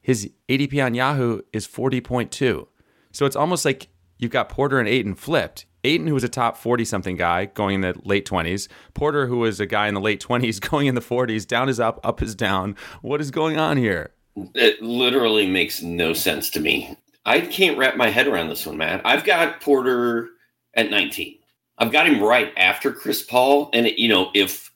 his 0.00 0.30
ADP 0.48 0.84
on 0.84 0.94
Yahoo 0.94 1.42
is 1.52 1.66
40.2. 1.66 2.66
So 3.12 3.26
it's 3.26 3.36
almost 3.36 3.64
like 3.64 3.88
you've 4.18 4.30
got 4.30 4.48
Porter 4.48 4.78
and 4.78 4.88
Ayton 4.88 5.14
flipped. 5.14 5.66
Ayton, 5.82 6.06
who 6.06 6.14
was 6.14 6.24
a 6.24 6.28
top 6.28 6.56
40 6.56 6.84
something 6.84 7.16
guy 7.16 7.46
going 7.46 7.76
in 7.76 7.80
the 7.80 7.94
late 8.04 8.26
20s, 8.26 8.68
Porter, 8.92 9.26
who 9.26 9.38
was 9.38 9.60
a 9.60 9.66
guy 9.66 9.88
in 9.88 9.94
the 9.94 10.00
late 10.00 10.20
20s 10.20 10.60
going 10.70 10.86
in 10.86 10.94
the 10.94 11.00
40s, 11.00 11.46
down 11.46 11.68
is 11.68 11.80
up, 11.80 12.00
up 12.04 12.22
is 12.22 12.34
down. 12.34 12.76
What 13.02 13.20
is 13.20 13.30
going 13.30 13.56
on 13.58 13.76
here? 13.76 14.12
It 14.54 14.80
literally 14.82 15.46
makes 15.46 15.82
no 15.82 16.12
sense 16.12 16.50
to 16.50 16.60
me. 16.60 16.96
I 17.24 17.40
can't 17.40 17.76
wrap 17.78 17.96
my 17.96 18.08
head 18.08 18.26
around 18.26 18.48
this 18.48 18.66
one, 18.66 18.76
Matt. 18.78 19.02
I've 19.04 19.24
got 19.24 19.60
Porter 19.60 20.30
at 20.74 20.90
19. 20.90 21.38
I've 21.78 21.92
got 21.92 22.06
him 22.06 22.22
right 22.22 22.52
after 22.56 22.92
Chris 22.92 23.22
Paul, 23.22 23.70
and 23.72 23.86
it, 23.86 23.98
you 23.98 24.08
know 24.08 24.30
if 24.34 24.70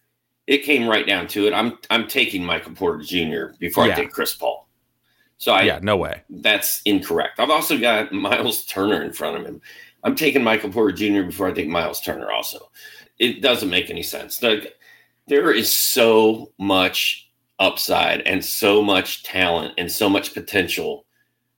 it 0.46 0.58
came 0.62 0.88
right 0.88 1.06
down 1.06 1.26
to 1.28 1.46
it, 1.46 1.52
I'm 1.54 1.78
I'm 1.90 2.06
taking 2.06 2.44
Michael 2.44 2.72
Porter 2.72 3.02
Jr. 3.02 3.56
before 3.58 3.86
Yeah. 3.86 3.92
I 3.92 3.96
take 3.96 4.10
Chris 4.12 4.34
Paul. 4.34 4.68
So 5.38 5.52
I 5.52 5.62
yeah, 5.62 5.78
no 5.82 5.96
way. 5.96 6.22
that's 6.30 6.80
incorrect. 6.84 7.40
I've 7.40 7.50
also 7.50 7.78
got 7.78 8.12
Miles 8.12 8.64
Turner 8.66 9.02
in 9.02 9.12
front 9.12 9.36
of 9.36 9.44
him. 9.44 9.60
I'm 10.02 10.14
taking 10.14 10.44
Michael 10.44 10.70
Porter 10.70 10.94
Jr. 10.94 11.22
before 11.22 11.48
I 11.48 11.52
take 11.52 11.68
Miles 11.68 12.00
Turner. 12.00 12.30
Also, 12.30 12.70
it 13.18 13.40
doesn't 13.42 13.70
make 13.70 13.90
any 13.90 14.02
sense. 14.02 14.42
Like, 14.42 14.74
there 15.26 15.50
is 15.52 15.72
so 15.72 16.52
much 16.58 17.30
upside 17.58 18.20
and 18.22 18.44
so 18.44 18.82
much 18.82 19.22
talent 19.24 19.74
and 19.78 19.90
so 19.90 20.08
much 20.08 20.34
potential 20.34 21.03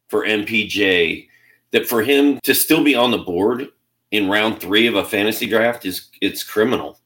for 0.09 0.25
MPJ 0.25 1.29
that 1.73 1.87
for 1.87 2.03
him 2.03 2.41
to 2.45 2.55
still 2.55 2.83
be 2.85 2.95
on 2.95 3.11
the 3.11 3.19
board 3.19 3.69
in 4.11 4.29
round 4.29 4.61
three 4.61 4.87
of 4.87 4.95
a 4.95 5.05
fantasy 5.05 5.47
draft 5.47 5.85
is 5.85 6.09
it's 6.21 6.43
criminal. 6.43 6.99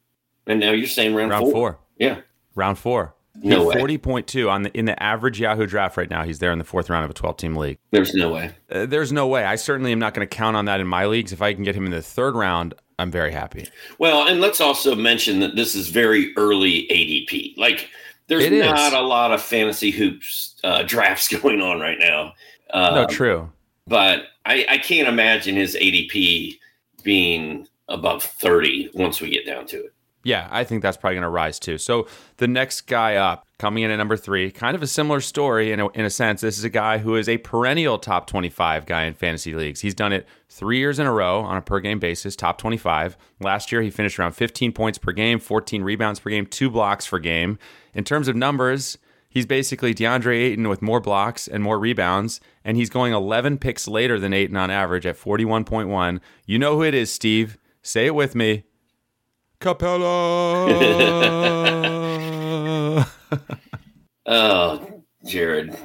And 0.46 0.60
now 0.60 0.72
you're 0.72 0.86
saying 0.86 1.14
round, 1.14 1.30
Round 1.30 1.44
four. 1.44 1.52
four. 1.52 1.78
Yeah. 1.98 2.20
Round 2.54 2.78
four. 2.78 3.14
No 3.42 3.66
way. 3.66 3.78
Forty 3.78 3.96
point 3.96 4.26
two 4.26 4.50
on 4.50 4.62
the 4.62 4.76
in 4.76 4.84
the 4.84 5.00
average 5.00 5.40
Yahoo 5.40 5.66
draft 5.66 5.96
right 5.96 6.10
now. 6.10 6.24
He's 6.24 6.40
there 6.40 6.52
in 6.52 6.58
the 6.58 6.64
fourth 6.64 6.90
round 6.90 7.04
of 7.04 7.10
a 7.10 7.14
twelve 7.14 7.36
team 7.36 7.54
league. 7.54 7.78
There's 7.90 8.12
no 8.12 8.32
way. 8.32 8.50
Uh, 8.70 8.86
there's 8.86 9.12
no 9.12 9.28
way. 9.28 9.44
I 9.44 9.54
certainly 9.56 9.92
am 9.92 9.98
not 9.98 10.14
going 10.14 10.28
to 10.28 10.36
count 10.36 10.56
on 10.56 10.64
that 10.64 10.80
in 10.80 10.86
my 10.86 11.06
leagues. 11.06 11.32
If 11.32 11.40
I 11.40 11.54
can 11.54 11.62
get 11.62 11.74
him 11.74 11.84
in 11.84 11.92
the 11.92 12.02
third 12.02 12.34
round, 12.34 12.74
I'm 12.98 13.10
very 13.10 13.32
happy. 13.32 13.68
Well, 13.98 14.26
and 14.26 14.40
let's 14.40 14.60
also 14.60 14.94
mention 14.94 15.40
that 15.40 15.56
this 15.56 15.74
is 15.74 15.88
very 15.88 16.34
early 16.36 16.86
ADP. 16.90 17.56
Like, 17.56 17.88
there's 18.26 18.50
not 18.50 18.92
a 18.92 19.00
lot 19.00 19.32
of 19.32 19.40
fantasy 19.40 19.90
hoops 19.90 20.56
uh, 20.64 20.82
drafts 20.86 21.28
going 21.28 21.62
on 21.62 21.80
right 21.80 21.98
now. 21.98 22.34
Um, 22.72 22.94
no, 22.94 23.06
true. 23.06 23.50
but 23.86 24.24
I, 24.46 24.66
I 24.68 24.78
can't 24.78 25.08
imagine 25.08 25.56
his 25.56 25.76
ADP 25.76 26.58
being 27.02 27.66
above 27.88 28.22
30 28.22 28.90
once 28.94 29.20
we 29.20 29.30
get 29.30 29.46
down 29.46 29.66
to 29.66 29.76
it. 29.84 29.92
Yeah, 30.22 30.48
I 30.50 30.64
think 30.64 30.82
that's 30.82 30.98
probably 30.98 31.14
going 31.14 31.22
to 31.22 31.30
rise 31.30 31.58
too. 31.58 31.78
So 31.78 32.06
the 32.36 32.46
next 32.46 32.82
guy 32.82 33.16
up, 33.16 33.46
coming 33.58 33.84
in 33.84 33.90
at 33.90 33.96
number 33.96 34.18
three, 34.18 34.50
kind 34.50 34.74
of 34.74 34.82
a 34.82 34.86
similar 34.86 35.20
story 35.20 35.72
in 35.72 35.80
a, 35.80 35.88
in 35.90 36.04
a 36.04 36.10
sense. 36.10 36.42
This 36.42 36.58
is 36.58 36.64
a 36.64 36.68
guy 36.70 36.98
who 36.98 37.16
is 37.16 37.26
a 37.26 37.38
perennial 37.38 37.98
top 37.98 38.26
25 38.26 38.84
guy 38.84 39.04
in 39.04 39.14
fantasy 39.14 39.54
leagues. 39.54 39.80
He's 39.80 39.94
done 39.94 40.12
it 40.12 40.26
three 40.50 40.78
years 40.78 40.98
in 40.98 41.06
a 41.06 41.12
row 41.12 41.40
on 41.40 41.56
a 41.56 41.62
per 41.62 41.80
game 41.80 41.98
basis, 41.98 42.36
top 42.36 42.58
25. 42.58 43.16
Last 43.40 43.72
year, 43.72 43.80
he 43.80 43.88
finished 43.88 44.18
around 44.18 44.32
15 44.32 44.72
points 44.72 44.98
per 44.98 45.12
game, 45.12 45.38
14 45.38 45.82
rebounds 45.82 46.20
per 46.20 46.28
game, 46.28 46.44
two 46.44 46.68
blocks 46.68 47.06
per 47.08 47.18
game. 47.18 47.58
In 47.94 48.04
terms 48.04 48.28
of 48.28 48.36
numbers, 48.36 48.98
he's 49.30 49.46
basically 49.46 49.94
DeAndre 49.94 50.36
Ayton 50.36 50.68
with 50.68 50.82
more 50.82 51.00
blocks 51.00 51.48
and 51.48 51.62
more 51.62 51.78
rebounds, 51.78 52.40
and 52.62 52.76
he's 52.76 52.90
going 52.90 53.14
11 53.14 53.56
picks 53.56 53.88
later 53.88 54.20
than 54.20 54.34
Ayton 54.34 54.56
on 54.56 54.70
average 54.70 55.06
at 55.06 55.16
41.1. 55.18 56.20
You 56.44 56.58
know 56.58 56.76
who 56.76 56.82
it 56.82 56.92
is, 56.92 57.10
Steve. 57.10 57.56
Say 57.82 58.04
it 58.04 58.14
with 58.14 58.34
me. 58.34 58.64
Capela. 59.60 60.66
Oh, 64.26 65.02
Jared. 65.24 65.76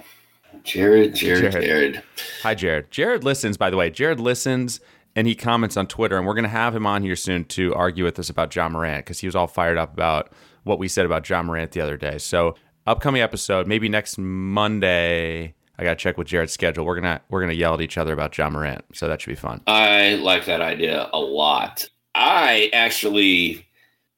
Jared, 0.63 1.15
Jared, 1.15 1.51
Jared. 1.51 1.65
Jared. 1.65 2.03
Hi, 2.43 2.53
Jared. 2.53 2.91
Jared 2.91 3.23
listens, 3.23 3.57
by 3.57 3.71
the 3.71 3.77
way. 3.77 3.89
Jared 3.89 4.19
listens 4.19 4.81
and 5.15 5.27
he 5.27 5.35
comments 5.35 5.77
on 5.77 5.87
Twitter, 5.87 6.17
and 6.17 6.27
we're 6.27 6.33
going 6.33 6.43
to 6.43 6.49
have 6.49 6.75
him 6.75 6.85
on 6.85 7.01
here 7.01 7.15
soon 7.15 7.45
to 7.45 7.73
argue 7.73 8.03
with 8.03 8.19
us 8.19 8.29
about 8.29 8.51
John 8.51 8.73
Morant 8.73 9.05
because 9.05 9.19
he 9.19 9.27
was 9.27 9.35
all 9.35 9.47
fired 9.47 9.77
up 9.77 9.93
about 9.93 10.31
what 10.63 10.77
we 10.77 10.87
said 10.87 11.05
about 11.05 11.23
John 11.23 11.45
Morant 11.45 11.71
the 11.71 11.81
other 11.81 11.95
day. 11.97 12.17
So, 12.17 12.55
upcoming 12.87 13.21
episode, 13.21 13.67
maybe 13.67 13.89
next 13.89 14.17
Monday. 14.17 15.53
I 15.77 15.83
got 15.83 15.91
to 15.91 15.95
check 16.03 16.17
with 16.17 16.27
Jared's 16.27 16.53
schedule. 16.53 16.85
We're 16.85 16.95
gonna 16.95 17.21
we're 17.29 17.41
gonna 17.41 17.53
yell 17.53 17.73
at 17.73 17.81
each 17.81 17.97
other 17.97 18.13
about 18.13 18.31
John 18.31 18.53
Morant, 18.53 18.85
so 18.93 19.07
that 19.07 19.21
should 19.21 19.29
be 19.31 19.35
fun. 19.35 19.61
I 19.67 20.15
like 20.15 20.45
that 20.45 20.61
idea 20.61 21.09
a 21.11 21.19
lot. 21.19 21.89
I 22.13 22.69
actually, 22.73 23.67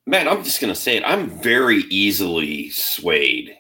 man, 0.06 0.28
I'm 0.28 0.44
just 0.44 0.62
going 0.62 0.72
to 0.72 0.80
say 0.80 0.98
it. 0.98 1.04
I'm 1.04 1.32
very 1.42 1.78
easily 1.90 2.70
swayed 2.70 3.58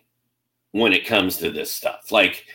when 0.74 0.94
it 0.94 1.08
comes 1.08 1.38
to 1.38 1.50
this 1.50 1.74
stuff. 1.74 2.12
Like, 2.12 2.46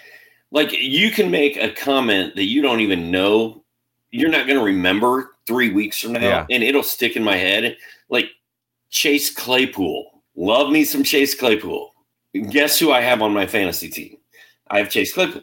like 0.53 0.71
you 0.73 1.11
can 1.11 1.29
make 1.33 1.57
a 1.57 1.73
comment 1.73 2.37
that 2.37 2.45
you 2.45 2.63
don't 2.63 2.79
even 2.79 3.11
know, 3.11 3.65
you're 4.13 4.31
not 4.31 4.47
going 4.47 4.61
to 4.61 4.65
remember 4.65 5.31
three 5.49 5.73
weeks 5.73 5.99
from 5.99 6.13
now, 6.13 6.21
Yeah. 6.21 6.47
and 6.51 6.63
it'll 6.63 6.85
stick 6.85 7.17
in 7.17 7.25
my 7.25 7.37
head. 7.37 7.77
Like 8.09 8.27
Chase 8.91 9.35
Claypool, 9.35 10.23
love 10.37 10.71
me 10.71 10.85
some 10.85 11.03
Chase 11.03 11.35
Claypool. 11.35 11.92
Guess 12.35 12.79
who 12.79 12.91
I 12.93 13.01
have 13.01 13.21
on 13.23 13.33
my 13.33 13.47
fantasy 13.47 13.89
team? 13.89 14.17
I 14.71 14.79
have 14.79 14.91
Chase 14.91 15.13
Claypool. 15.13 15.43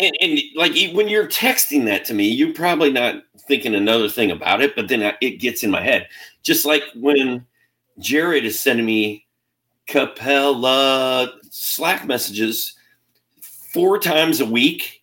And, 0.00 0.16
and 0.20 0.38
like 0.56 0.72
when 0.94 1.08
you're 1.08 1.26
texting 1.26 1.84
that 1.86 2.04
to 2.06 2.14
me, 2.14 2.28
you're 2.28 2.54
probably 2.54 2.90
not 2.90 3.22
thinking 3.46 3.74
another 3.74 4.08
thing 4.08 4.30
about 4.30 4.62
it, 4.62 4.74
but 4.74 4.88
then 4.88 5.02
I- 5.02 5.18
it 5.20 5.40
gets 5.40 5.62
in 5.62 5.70
my 5.70 5.82
head. 5.82 6.08
Just 6.42 6.64
like 6.64 6.82
when 6.94 7.44
Jared 7.98 8.46
is 8.46 8.58
sending 8.58 8.86
me 8.86 9.26
Capela 9.86 11.30
Slack 11.50 12.06
messages 12.06 12.74
four 13.42 13.98
times 13.98 14.40
a 14.40 14.46
week, 14.46 15.02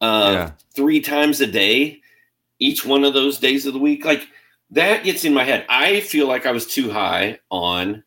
uh, 0.00 0.30
Yeah. 0.32 0.52
three 0.74 1.00
times 1.00 1.40
a 1.40 1.46
day, 1.46 2.00
each 2.58 2.84
one 2.86 3.04
of 3.04 3.12
those 3.14 3.38
days 3.38 3.66
of 3.66 3.74
the 3.74 3.78
week. 3.78 4.04
Like 4.04 4.26
that 4.70 5.04
gets 5.04 5.24
in 5.24 5.34
my 5.34 5.44
head. 5.44 5.66
I 5.68 6.00
feel 6.00 6.26
like 6.26 6.46
I 6.46 6.52
was 6.52 6.66
too 6.66 6.90
high 6.90 7.40
on 7.50 8.04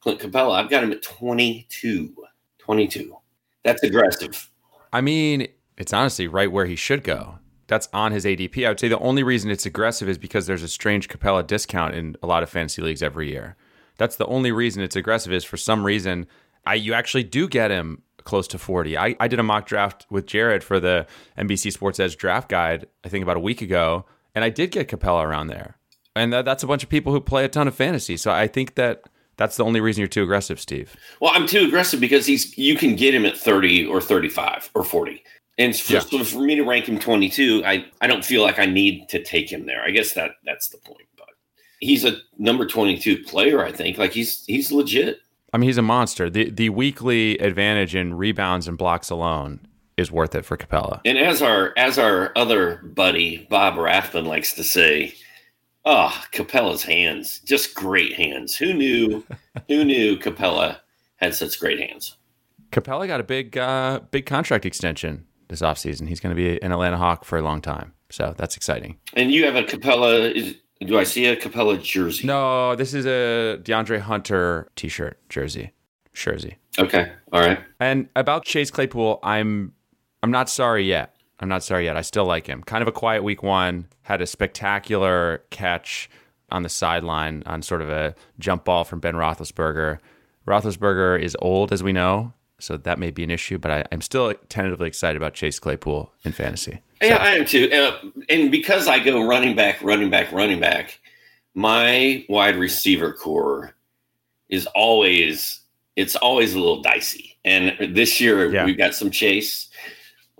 Clint 0.00 0.20
Capela. 0.20 0.52
I've 0.52 0.70
got 0.70 0.84
him 0.84 0.92
at 0.92 1.02
22. 1.02 2.14
22. 2.58 3.16
That's 3.64 3.82
aggressive. 3.82 4.50
I 4.92 5.00
mean, 5.00 5.48
it's 5.76 5.92
honestly 5.92 6.28
right 6.28 6.50
where 6.50 6.66
he 6.66 6.76
should 6.76 7.04
go. 7.04 7.38
That's 7.66 7.88
on 7.92 8.12
his 8.12 8.24
ADP. 8.24 8.64
I 8.64 8.70
would 8.70 8.80
say 8.80 8.88
the 8.88 8.98
only 8.98 9.22
reason 9.22 9.50
it's 9.50 9.66
aggressive 9.66 10.08
is 10.08 10.16
because 10.16 10.46
there's 10.46 10.62
a 10.62 10.68
strange 10.68 11.08
Capela 11.08 11.46
discount 11.46 11.94
in 11.94 12.16
a 12.22 12.26
lot 12.26 12.42
of 12.42 12.48
fantasy 12.48 12.80
leagues 12.80 13.02
every 13.02 13.30
year. 13.30 13.56
That's 13.98 14.16
the 14.16 14.26
only 14.26 14.52
reason 14.52 14.82
it's 14.82 14.96
aggressive 14.96 15.32
is 15.32 15.44
for 15.44 15.56
some 15.56 15.84
reason 15.84 16.26
I 16.64 16.74
you 16.74 16.94
actually 16.94 17.24
do 17.24 17.48
get 17.48 17.70
him 17.70 18.02
close 18.24 18.46
to 18.48 18.58
40. 18.58 18.96
I, 18.96 19.16
I 19.18 19.28
did 19.28 19.38
a 19.38 19.42
mock 19.42 19.66
draft 19.66 20.06
with 20.10 20.26
Jared 20.26 20.62
for 20.62 20.78
the 20.78 21.06
NBC 21.38 21.72
Sports 21.72 21.98
Edge 21.98 22.16
draft 22.16 22.48
guide, 22.48 22.86
I 23.04 23.08
think 23.08 23.22
about 23.22 23.38
a 23.38 23.40
week 23.40 23.62
ago, 23.62 24.04
and 24.34 24.44
I 24.44 24.50
did 24.50 24.70
get 24.70 24.88
Capela 24.88 25.24
around 25.24 25.46
there. 25.46 25.78
And 26.14 26.32
that, 26.32 26.44
that's 26.44 26.62
a 26.62 26.66
bunch 26.66 26.82
of 26.82 26.88
people 26.88 27.12
who 27.12 27.20
play 27.20 27.44
a 27.44 27.48
ton 27.48 27.68
of 27.68 27.74
fantasy. 27.74 28.16
So 28.16 28.30
I 28.30 28.46
think 28.46 28.74
that 28.74 29.04
that's 29.38 29.56
the 29.56 29.64
only 29.64 29.80
reason 29.80 30.00
you're 30.02 30.08
too 30.08 30.22
aggressive, 30.22 30.60
Steve. 30.60 30.94
Well, 31.20 31.32
I'm 31.34 31.46
too 31.46 31.64
aggressive 31.66 32.00
because 32.00 32.26
he's 32.26 32.56
you 32.58 32.76
can 32.76 32.94
get 32.96 33.14
him 33.14 33.24
at 33.24 33.36
30 33.38 33.86
or 33.86 34.00
35 34.02 34.70
or 34.74 34.84
40. 34.84 35.22
And 35.56 35.74
for, 35.74 35.94
Yeah. 35.94 36.00
so 36.00 36.22
for 36.22 36.40
me 36.40 36.54
to 36.56 36.62
rank 36.62 36.86
him 36.88 36.98
22, 37.00 37.62
I, 37.64 37.86
I 38.00 38.06
don't 38.06 38.24
feel 38.24 38.42
like 38.42 38.58
I 38.60 38.66
need 38.66 39.08
to 39.08 39.22
take 39.24 39.50
him 39.50 39.64
there. 39.66 39.82
I 39.82 39.90
guess 39.90 40.12
that 40.12 40.32
that's 40.44 40.68
the 40.68 40.78
point. 40.78 41.08
But 41.16 41.28
he's 41.80 42.04
a 42.04 42.18
number 42.38 42.66
22 42.66 43.24
player, 43.24 43.64
I 43.64 43.72
think. 43.72 43.96
Like 43.98 44.12
he's 44.12 44.44
he's 44.44 44.70
legit. 44.70 45.18
I 45.52 45.56
mean, 45.56 45.68
he's 45.68 45.78
a 45.78 45.82
monster. 45.82 46.28
The 46.28 46.50
the 46.50 46.68
weekly 46.68 47.38
advantage 47.38 47.94
in 47.96 48.14
rebounds 48.14 48.68
and 48.68 48.76
blocks 48.76 49.08
alone 49.10 49.60
is 49.96 50.12
worth 50.12 50.34
it 50.36 50.44
for 50.44 50.56
Capela. 50.56 51.00
And 51.04 51.18
as 51.18 51.42
our 51.42 51.72
as 51.76 51.98
our 51.98 52.30
other 52.36 52.76
buddy 52.84 53.46
Bob 53.50 53.74
Rathman 53.74 54.26
likes 54.26 54.52
to 54.54 54.62
say, 54.62 55.14
oh, 55.84 56.24
Capela's 56.32 56.82
hands, 56.82 57.40
just 57.44 57.74
great 57.74 58.14
hands. 58.14 58.56
Who 58.56 58.74
knew 58.74 59.24
who 59.68 59.84
knew 59.84 60.16
Capela 60.18 60.78
had 61.16 61.34
such 61.34 61.58
great 61.58 61.80
hands? 61.80 62.16
Capela 62.70 63.06
got 63.06 63.20
a 63.20 63.24
big 63.24 63.56
uh, 63.56 64.00
big 64.10 64.26
contract 64.26 64.66
extension 64.66 65.26
this 65.48 65.62
offseason. 65.62 66.08
He's 66.08 66.20
going 66.20 66.34
to 66.34 66.40
be 66.40 66.62
an 66.62 66.72
Atlanta 66.72 66.96
Hawk 66.96 67.24
for 67.24 67.38
a 67.38 67.42
long 67.42 67.60
time. 67.60 67.94
So 68.10 68.34
that's 68.36 68.56
exciting. 68.56 68.98
And 69.14 69.30
you 69.32 69.44
have 69.44 69.56
a 69.56 69.62
Capela 69.62 70.32
is, 70.32 70.56
do 70.80 70.98
I 70.98 71.04
see 71.04 71.26
a 71.26 71.36
Capela 71.36 71.82
jersey? 71.82 72.26
No, 72.26 72.74
this 72.74 72.94
is 72.94 73.06
a 73.06 73.58
DeAndre 73.62 74.00
Hunter 74.00 74.68
t-shirt 74.76 75.18
jersey. 75.28 75.72
Jersey. 76.18 76.56
Okay. 76.78 77.12
All 77.32 77.40
right. 77.40 77.60
And 77.80 78.08
about 78.16 78.44
Chase 78.44 78.70
Claypool, 78.70 79.20
I'm 79.22 79.72
I'm 80.22 80.30
not 80.30 80.48
sorry 80.48 80.84
yet. 80.84 81.14
I'm 81.40 81.48
not 81.48 81.62
sorry 81.62 81.84
yet. 81.84 81.96
I 81.96 82.02
still 82.02 82.24
like 82.24 82.46
him. 82.46 82.62
Kind 82.62 82.82
of 82.82 82.88
a 82.88 82.92
quiet 82.92 83.22
week 83.22 83.42
one. 83.42 83.86
Had 84.02 84.20
a 84.20 84.26
spectacular 84.26 85.42
catch 85.50 86.10
on 86.50 86.62
the 86.62 86.68
sideline 86.68 87.42
on 87.46 87.62
sort 87.62 87.82
of 87.82 87.88
a 87.90 88.14
jump 88.38 88.64
ball 88.64 88.84
from 88.84 89.00
Ben 89.00 89.14
Roethlisberger. 89.14 89.98
Roethlisberger 90.46 91.20
is 91.20 91.36
old, 91.40 91.72
as 91.72 91.82
we 91.82 91.92
know, 91.92 92.32
so 92.58 92.76
that 92.76 92.98
may 92.98 93.10
be 93.10 93.22
an 93.22 93.30
issue. 93.30 93.58
But 93.58 93.70
I, 93.70 93.84
I'm 93.92 94.00
still 94.00 94.32
tentatively 94.48 94.88
excited 94.88 95.16
about 95.16 95.34
Chase 95.34 95.58
Claypool 95.58 96.12
in 96.24 96.32
fantasy. 96.32 96.80
Yeah, 97.02 97.16
I 97.16 97.36
am 97.36 97.44
too. 97.44 97.70
Uh, 97.70 97.98
and 98.28 98.50
because 98.50 98.88
I 98.88 98.98
go 98.98 99.26
running 99.26 99.54
back, 99.54 99.80
running 99.82 100.10
back, 100.10 100.32
running 100.32 100.58
back, 100.58 100.98
my 101.54 102.24
wide 102.28 102.56
receiver 102.56 103.12
core 103.12 103.74
is 104.48 104.66
always 104.74 105.60
it's 105.96 106.16
always 106.16 106.54
a 106.54 106.58
little 106.58 106.80
dicey. 106.80 107.36
And 107.44 107.94
this 107.94 108.20
year 108.20 108.50
Yeah. 108.52 108.64
we've 108.64 108.78
got 108.78 108.94
some 108.94 109.10
Chase, 109.10 109.68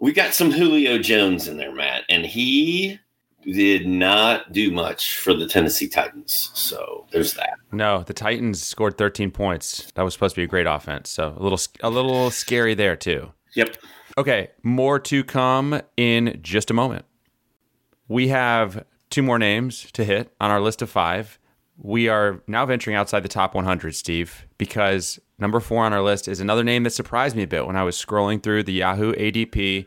we 0.01 0.13
got 0.13 0.35
some 0.35 0.51
Julio 0.51 0.99
Jones 0.99 1.49
in 1.49 1.57
there, 1.57 1.75
Matt, 1.75 2.05
and 2.09 2.25
he 2.25 2.99
did 3.43 3.87
not 3.87 4.53
do 4.53 4.71
much 4.71 5.19
for 5.19 5.33
the 5.35 5.47
Tennessee 5.47 5.89
Titans. 5.89 6.51
So 6.55 7.07
there's 7.11 7.35
that. 7.35 7.55
No, 7.73 8.03
the 8.03 8.13
Titans 8.13 8.63
scored 8.63 8.99
13 8.99 9.31
points. 9.31 9.91
That 9.95 10.03
was 10.03 10.13
supposed 10.13 10.35
to 10.35 10.41
be 10.41 10.45
a 10.45 10.49
great 10.49 10.67
offense. 10.67 11.11
So 11.11 11.35
a 11.37 11.43
little 11.43 11.61
a 11.83 11.91
little 11.91 12.31
scary 12.31 12.75
there 12.75 12.97
too. 12.97 13.33
Yep. 13.55 13.77
Okay, 14.17 14.51
more 14.63 14.99
to 15.01 15.23
come 15.25 15.81
in 15.97 16.41
just 16.43 16.71
a 16.71 16.75
moment. 16.75 17.05
We 18.09 18.29
have 18.29 18.85
two 19.11 19.23
more 19.23 19.39
names 19.39 19.91
to 19.93 20.05
hit 20.05 20.35
on 20.41 20.51
our 20.51 20.61
list 20.61 20.83
of 20.83 20.91
five. 20.91 21.38
We 21.81 22.09
are 22.09 22.43
now 22.49 22.67
venturing 22.67 22.97
outside 22.97 23.21
the 23.23 23.29
top 23.29 23.55
100, 23.55 23.95
Steve, 23.95 24.47
because 24.59 25.21
number 25.39 25.61
four 25.61 25.85
on 25.85 25.93
our 25.93 26.03
list 26.03 26.27
is 26.27 26.41
another 26.41 26.65
name 26.65 26.83
that 26.83 26.91
surprised 26.91 27.37
me 27.37 27.45
a 27.45 27.47
bit 27.47 27.67
when 27.67 27.77
I 27.77 27.85
was 27.85 27.97
scrolling 27.97 28.43
through 28.43 28.65
the 28.65 28.73
Yahoo 28.73 29.13
ADP 29.15 29.87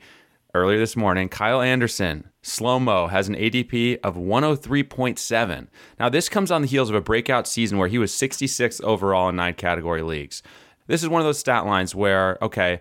earlier 0.53 0.79
this 0.79 0.95
morning. 0.95 1.27
Kyle 1.27 1.61
Anderson, 1.61 2.29
slow 2.41 2.79
mo, 2.79 3.07
has 3.07 3.27
an 3.27 3.35
ADP 3.35 3.99
of 4.03 4.15
103.7. 4.15 5.67
Now, 5.99 6.07
this 6.07 6.29
comes 6.29 6.49
on 6.49 6.61
the 6.61 6.67
heels 6.69 6.89
of 6.89 6.95
a 6.95 7.01
breakout 7.01 7.45
season 7.45 7.77
where 7.77 7.89
he 7.89 7.97
was 7.97 8.13
66th 8.13 8.81
overall 8.83 9.27
in 9.27 9.35
nine 9.35 9.55
category 9.55 10.01
leagues. 10.01 10.41
This 10.87 11.03
is 11.03 11.09
one 11.09 11.21
of 11.21 11.25
those 11.25 11.39
stat 11.39 11.65
lines 11.65 11.93
where, 11.93 12.37
okay, 12.41 12.79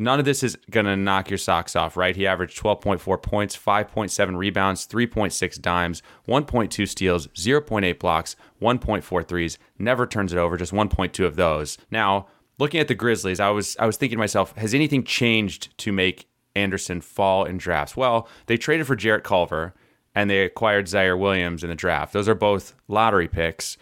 None 0.00 0.20
of 0.20 0.24
this 0.24 0.44
is 0.44 0.56
going 0.70 0.86
to 0.86 0.96
knock 0.96 1.28
your 1.28 1.38
socks 1.38 1.74
off, 1.74 1.96
right? 1.96 2.14
He 2.14 2.24
averaged 2.24 2.62
12.4 2.62 3.20
points, 3.20 3.56
5.7 3.56 4.36
rebounds, 4.36 4.86
3.6 4.86 5.60
dimes, 5.60 6.02
1.2 6.28 6.88
steals, 6.88 7.26
0.8 7.28 7.98
blocks, 7.98 8.36
1.4 8.62 9.26
threes, 9.26 9.58
never 9.76 10.06
turns 10.06 10.32
it 10.32 10.38
over, 10.38 10.56
just 10.56 10.72
1.2 10.72 11.24
of 11.24 11.34
those. 11.34 11.78
Now, 11.90 12.28
looking 12.58 12.78
at 12.78 12.86
the 12.86 12.94
Grizzlies, 12.94 13.40
I 13.40 13.50
was 13.50 13.76
I 13.80 13.86
was 13.86 13.96
thinking 13.96 14.16
to 14.16 14.20
myself, 14.20 14.56
has 14.56 14.72
anything 14.72 15.02
changed 15.02 15.76
to 15.78 15.90
make 15.90 16.28
Anderson 16.54 17.00
fall 17.00 17.44
in 17.44 17.58
drafts? 17.58 17.96
Well, 17.96 18.28
they 18.46 18.56
traded 18.56 18.86
for 18.86 18.94
Jarrett 18.94 19.24
Culver 19.24 19.74
and 20.14 20.30
they 20.30 20.44
acquired 20.44 20.86
Ziaire 20.86 21.18
Williams 21.18 21.64
in 21.64 21.70
the 21.70 21.74
draft. 21.74 22.12
Those 22.12 22.28
are 22.28 22.36
both 22.36 22.76
lottery 22.86 23.26
picks, 23.26 23.76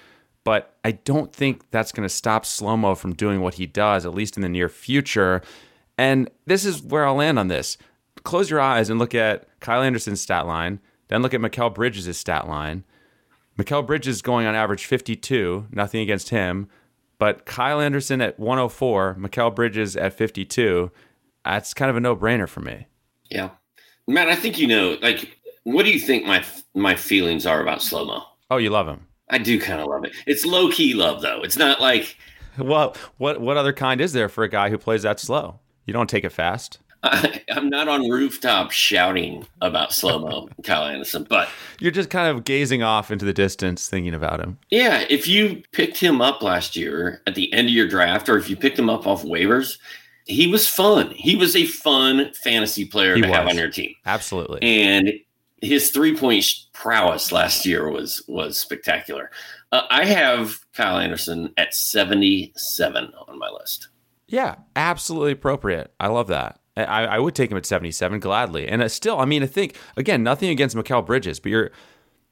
but 0.44 0.78
I 0.82 0.92
don't 0.92 1.30
think 1.30 1.70
that's 1.70 1.92
going 1.92 2.08
to 2.08 2.14
stop 2.14 2.46
Slomo 2.46 2.96
from 2.96 3.14
doing 3.14 3.42
what 3.42 3.54
he 3.54 3.66
does, 3.66 4.06
at 4.06 4.14
least 4.14 4.36
in 4.36 4.42
the 4.42 4.48
near 4.48 4.70
future. 4.70 5.42
And 5.98 6.30
this 6.46 6.64
is 6.64 6.82
where 6.82 7.06
I'll 7.06 7.14
land 7.14 7.38
on 7.38 7.48
this. 7.48 7.78
Close 8.24 8.50
your 8.50 8.60
eyes 8.60 8.90
and 8.90 8.98
look 8.98 9.14
at 9.14 9.48
Kyle 9.60 9.82
Anderson's 9.82 10.20
stat 10.20 10.46
line, 10.46 10.80
then 11.08 11.22
look 11.22 11.34
at 11.34 11.40
Mikal 11.40 11.72
Bridges' 11.72 12.16
stat 12.18 12.48
line. 12.48 12.84
Mikal 13.58 13.86
Bridges 13.86 14.20
going 14.20 14.46
on 14.46 14.54
average 14.54 14.84
52, 14.84 15.68
nothing 15.70 16.00
against 16.00 16.30
him, 16.30 16.68
but 17.18 17.46
Kyle 17.46 17.80
Anderson 17.80 18.20
at 18.20 18.38
104, 18.38 19.16
Mikal 19.18 19.54
Bridges 19.54 19.96
at 19.96 20.12
52, 20.12 20.90
that's 21.44 21.72
kind 21.72 21.88
of 21.88 21.96
a 21.96 22.00
no-brainer 22.00 22.48
for 22.48 22.60
me. 22.60 22.86
Yeah. 23.30 23.50
Matt, 24.06 24.28
I 24.28 24.36
think 24.36 24.58
you 24.58 24.66
know, 24.66 24.98
like, 25.00 25.36
what 25.64 25.84
do 25.84 25.90
you 25.90 25.98
think 25.98 26.24
my 26.24 26.44
my 26.74 26.94
feelings 26.94 27.44
are 27.44 27.60
about 27.60 27.82
slow 27.82 28.04
mo? 28.04 28.22
Oh, 28.50 28.56
you 28.58 28.70
love 28.70 28.86
him. 28.86 29.06
I 29.30 29.38
do 29.38 29.60
kind 29.60 29.80
of 29.80 29.88
love 29.88 30.04
it. 30.04 30.12
It's 30.26 30.46
low 30.46 30.70
key 30.70 30.94
love 30.94 31.22
though. 31.22 31.42
It's 31.42 31.56
not 31.56 31.80
like 31.80 32.16
well, 32.56 32.94
what 33.18 33.40
what 33.40 33.56
other 33.56 33.72
kind 33.72 34.00
is 34.00 34.12
there 34.12 34.28
for 34.28 34.44
a 34.44 34.48
guy 34.48 34.70
who 34.70 34.78
plays 34.78 35.02
that 35.02 35.18
slow? 35.18 35.58
You 35.86 35.92
don't 35.92 36.10
take 36.10 36.24
it 36.24 36.32
fast. 36.32 36.80
I, 37.02 37.42
am 37.48 37.68
not 37.68 37.88
on 37.88 38.08
rooftop 38.08 38.72
shouting 38.72 39.46
about 39.60 39.92
slow 39.92 40.18
mo, 40.18 40.48
Kyle 40.64 40.84
Anderson, 40.84 41.26
but 41.28 41.48
you're 41.78 41.92
just 41.92 42.10
kind 42.10 42.28
of 42.28 42.44
gazing 42.44 42.82
off 42.82 43.10
into 43.10 43.24
the 43.24 43.32
distance, 43.32 43.88
thinking 43.88 44.14
about 44.14 44.40
him. 44.40 44.58
Yeah, 44.70 45.04
if 45.08 45.28
you 45.28 45.62
picked 45.72 45.98
him 45.98 46.20
up 46.20 46.42
last 46.42 46.74
year 46.74 47.22
at 47.26 47.34
the 47.34 47.52
end 47.52 47.68
of 47.68 47.74
your 47.74 47.86
draft, 47.86 48.28
or 48.28 48.36
if 48.36 48.50
you 48.50 48.56
picked 48.56 48.78
him 48.78 48.90
up 48.90 49.06
off 49.06 49.22
waivers, 49.22 49.78
he 50.24 50.48
was 50.48 50.68
fun. 50.68 51.10
He 51.12 51.36
was 51.36 51.54
a 51.54 51.66
fun 51.66 52.32
fantasy 52.34 52.84
player 52.84 53.14
he 53.14 53.22
to 53.22 53.28
was. 53.28 53.36
have 53.36 53.46
on 53.46 53.56
your 53.56 53.70
team. 53.70 53.94
Absolutely. 54.04 54.60
And 54.62 55.12
his 55.62 55.90
three 55.90 56.16
point 56.16 56.44
prowess 56.72 57.30
last 57.30 57.64
year 57.64 57.88
was 57.90 58.22
was 58.26 58.58
spectacular. 58.58 59.30
Uh, 59.72 59.82
I 59.90 60.04
have 60.04 60.58
Kyle 60.74 60.98
Anderson 60.98 61.52
at 61.56 61.74
77 61.74 63.12
on 63.28 63.38
my 63.38 63.48
list. 63.50 63.88
Yeah, 64.28 64.56
absolutely 64.74 65.32
appropriate. 65.32 65.92
I 66.00 66.08
love 66.08 66.28
that. 66.28 66.60
I, 66.76 67.06
I 67.06 67.18
would 67.18 67.34
take 67.34 67.50
him 67.50 67.56
at 67.56 67.64
77 67.64 68.20
gladly. 68.20 68.68
And 68.68 68.82
uh, 68.82 68.88
still, 68.88 69.18
I 69.18 69.24
mean, 69.24 69.42
I 69.42 69.46
think, 69.46 69.76
again, 69.96 70.22
nothing 70.22 70.50
against 70.50 70.76
Mikal 70.76 71.06
Bridges, 71.06 71.40
but 71.40 71.50
you're 71.50 71.70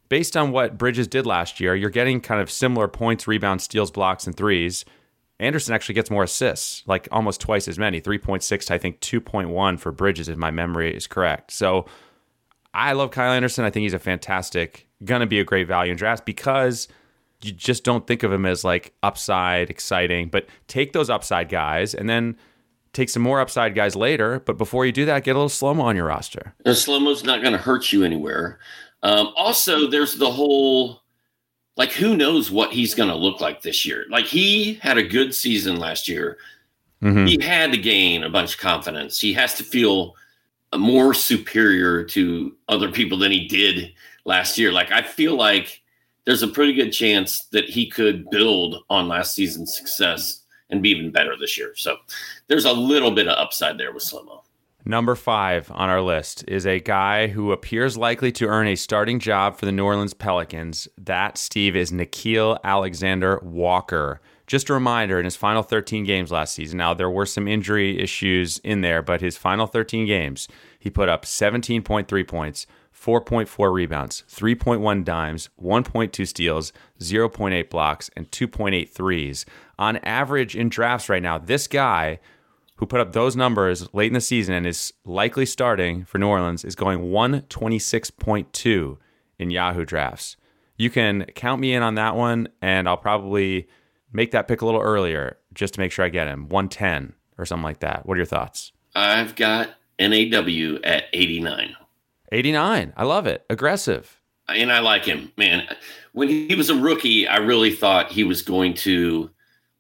based 0.09 0.37
on 0.37 0.53
what 0.53 0.77
Bridges 0.77 1.09
did 1.09 1.27
last 1.27 1.61
year, 1.61 1.75
you're 1.75 1.91
getting 1.91 2.21
kind 2.21 2.41
of 2.41 2.51
similar 2.51 2.89
points, 2.89 3.27
rebounds, 3.27 3.65
steals, 3.65 3.91
blocks, 3.91 4.27
and 4.27 4.37
threes. 4.37 4.85
Anderson 5.41 5.75
actually 5.75 5.95
gets 5.95 6.11
more 6.11 6.23
assists, 6.23 6.83
like 6.87 7.09
almost 7.11 7.41
twice 7.41 7.67
as 7.69 7.79
many 7.79 8.01
3.6 8.01 8.67
to 8.67 8.75
I 8.75 8.79
think 8.79 9.01
2.1 9.01 9.79
for 9.79 9.93
Bridges, 9.93 10.29
if 10.29 10.37
my 10.37 10.51
memory 10.51 10.95
is 10.95 11.07
correct. 11.07 11.51
So 11.53 11.87
I 12.73 12.93
love 12.93 13.11
Kyle 13.11 13.33
Anderson. 13.33 13.65
I 13.65 13.71
think 13.71 13.83
he's 13.83 13.95
a 13.95 13.99
fantastic, 13.99 14.87
gonna 15.05 15.27
be 15.27 15.41
a 15.41 15.45
great 15.45 15.67
value 15.67 15.93
in 15.93 15.97
drafts 15.97 16.23
because 16.25 16.87
you 17.45 17.53
just 17.53 17.85
don't 17.85 18.07
think 18.07 18.23
of 18.23 18.33
him 18.33 18.47
as 18.47 18.65
like 18.65 18.95
upside, 19.03 19.71
exciting. 19.71 20.29
But 20.29 20.47
take 20.69 20.93
those 20.93 21.11
upside 21.11 21.49
guys 21.49 21.95
and 21.95 22.09
then 22.09 22.37
take 22.93 23.09
some 23.09 23.23
more 23.23 23.41
upside 23.41 23.75
guys 23.75 23.97
later. 23.97 24.41
But 24.41 24.59
before 24.59 24.87
you 24.87 24.93
do 24.93 25.05
that, 25.07 25.25
get 25.25 25.33
a 25.33 25.39
little 25.39 25.49
slow 25.49 25.75
mo 25.75 25.83
on 25.83 25.97
your 25.97 26.07
roster. 26.07 26.55
Slow 26.73 27.01
mo's 27.01 27.25
not 27.25 27.43
gonna 27.43 27.59
hurt 27.59 27.93
you 27.93 28.05
anywhere. 28.05 28.59
Um, 29.03 29.33
also, 29.37 29.87
there's 29.89 30.15
the 30.15 30.31
whole 30.31 31.03
like 31.77 31.93
who 31.93 32.17
knows 32.17 32.51
what 32.51 32.73
he's 32.73 32.95
going 32.95 33.09
to 33.09 33.15
look 33.15 33.41
like 33.41 33.63
this 33.63 33.85
year. 33.85 34.05
Like 34.11 34.27
he 34.27 34.75
had 34.75 34.99
a 34.99 35.03
good 35.03 35.35
season 35.35 35.77
last 35.77 36.09
year. 36.09 36.39
Mm-hmm. 37.03 37.27
He 37.27 37.43
had 37.43 37.73
to 37.73 37.79
gain 37.79 38.23
a 38.23 38.31
bunch 38.31 38.55
of 38.55 38.61
confidence. 38.61 39.21
He 39.21 39.33
has 39.35 39.55
to 39.55 39.65
feel 39.65 40.15
more 40.77 41.15
superior 41.15 42.05
to 42.05 42.55
other 42.69 42.91
people 42.91 43.19
than 43.19 43.33
he 43.33 43.47
did 43.47 43.93
last 44.25 44.57
year. 44.57 44.73
Like 44.73 44.91
I 44.91 45.03
feel 45.03 45.37
like 45.37 45.83
there's 46.27 46.43
a 46.43 46.49
pretty 46.49 46.73
good 46.73 46.91
chance 46.91 47.47
that 47.53 47.69
he 47.69 47.89
could 47.89 48.29
build 48.31 48.77
on 48.91 49.09
last 49.09 49.35
season's 49.35 49.77
success 49.77 50.43
and 50.71 50.83
be 50.83 50.91
even 50.91 51.11
better 51.11 51.37
this 51.39 51.59
year. 51.59 51.75
So 51.77 51.97
there's 52.49 52.65
a 52.65 52.73
little 52.73 53.11
bit 53.11 53.29
of 53.29 53.39
upside 53.39 53.79
there 53.79 53.93
with 53.93 54.03
Slomo. 54.03 54.41
Number 54.87 55.15
five 55.15 55.71
on 55.71 55.89
our 55.89 56.03
list 56.03 56.45
is 56.47 56.67
a 56.67 56.79
guy 56.79 57.29
who 57.29 57.53
appears 57.53 57.97
likely 57.97 58.31
to 58.33 58.47
earn 58.47 58.67
a 58.67 58.77
starting 58.77 59.19
job 59.19 59.57
for 59.57 59.65
the 59.65 59.73
New 59.73 59.85
Orleans 59.85 60.13
Pelicans. 60.13 60.89
That, 60.99 61.39
Steve, 61.39 61.75
is 61.75 61.91
Nickeil 61.91 62.59
Alexander 62.63 63.41
Walker. 63.43 64.21
Just 64.47 64.69
a 64.69 64.75
reminder 64.75 65.19
in 65.19 65.25
his 65.25 65.37
final 65.37 65.63
13 65.63 66.05
games 66.05 66.31
last 66.31 66.55
season, 66.55 66.77
now 66.77 66.93
there 66.93 67.09
were 67.09 67.25
some 67.25 67.49
injury 67.49 67.99
issues 67.99 68.59
in 68.59 68.83
there, 68.83 69.01
but 69.01 69.23
his 69.23 69.39
final 69.39 69.67
13 69.67 70.05
games, 70.05 70.49
he 70.79 70.91
put 70.91 71.09
up 71.09 71.25
17.3 71.25 72.29
points, 72.29 72.67
4.4 73.05 73.73
rebounds, 73.73 74.25
3.1 74.31 75.05
dimes, 75.05 75.51
1.2 75.63 76.27
steals, 76.27 76.73
0.8 77.01 77.69
blocks, 77.69 78.11
and 78.17 78.31
2.8 78.31 78.89
threes. 78.89 79.45
On 79.79 79.99
average 79.99 80.57
in 80.57 80.71
drafts 80.71 81.09
right 81.09 81.23
now, 81.23 81.37
this 81.37 81.67
guy 81.67 82.19
who 82.77 82.87
put 82.87 83.01
up 83.01 83.13
those 83.13 83.37
numbers 83.37 83.93
late 83.93 84.09
in 84.09 84.15
the 84.15 84.21
season 84.21 84.55
and 84.55 84.67
is 84.67 84.93
likely 85.05 85.45
starting 85.47 86.05
for 86.05 86.19
New 86.19 86.29
Orleans, 86.29 86.65
is 86.65 86.75
going 86.75 87.01
126.2 87.01 88.97
in 89.39 89.51
Yahoo 89.51 89.85
drafts. 89.85 90.37
You 90.77 90.91
can 90.91 91.27
count 91.35 91.61
me 91.61 91.75
in 91.75 91.83
on 91.83 91.95
that 91.97 92.17
one, 92.17 92.49
and 92.63 92.89
I'll 92.89 92.97
probably 92.97 93.69
make 94.13 94.31
that 94.31 94.49
pick 94.49 94.63
a 94.63 94.65
little 94.65 94.81
earlier 94.81 95.37
just 95.53 95.75
to 95.75 95.81
make 95.81 95.93
sure 95.93 96.05
I 96.05 96.09
get 96.09 96.27
him 96.27 96.49
110 96.49 97.13
or 97.39 97.45
something 97.45 97.63
like 97.65 97.81
that. 97.81 98.07
What 98.07 98.15
are 98.15 98.19
your 98.19 98.27
thoughts? 98.27 98.73
I've 98.95 99.37
got 99.37 99.71
NAW 99.99 100.79
at 100.83 101.05
89. 101.13 101.77
89. 102.35 102.93
I 102.97 103.05
love 103.05 103.27
it. 103.27 103.45
Aggressive. 103.49 104.21
And 104.49 104.73
I 104.73 104.81
like 104.81 105.05
him, 105.05 105.33
man. 105.37 105.67
When 106.13 106.29
he 106.29 106.55
was 106.55 106.69
a 106.69 106.75
rookie, 106.75 107.27
I 107.27 107.37
really 107.39 107.73
thought 107.73 108.13
he 108.13 108.25
was 108.25 108.43
going 108.43 108.75
to 108.75 109.31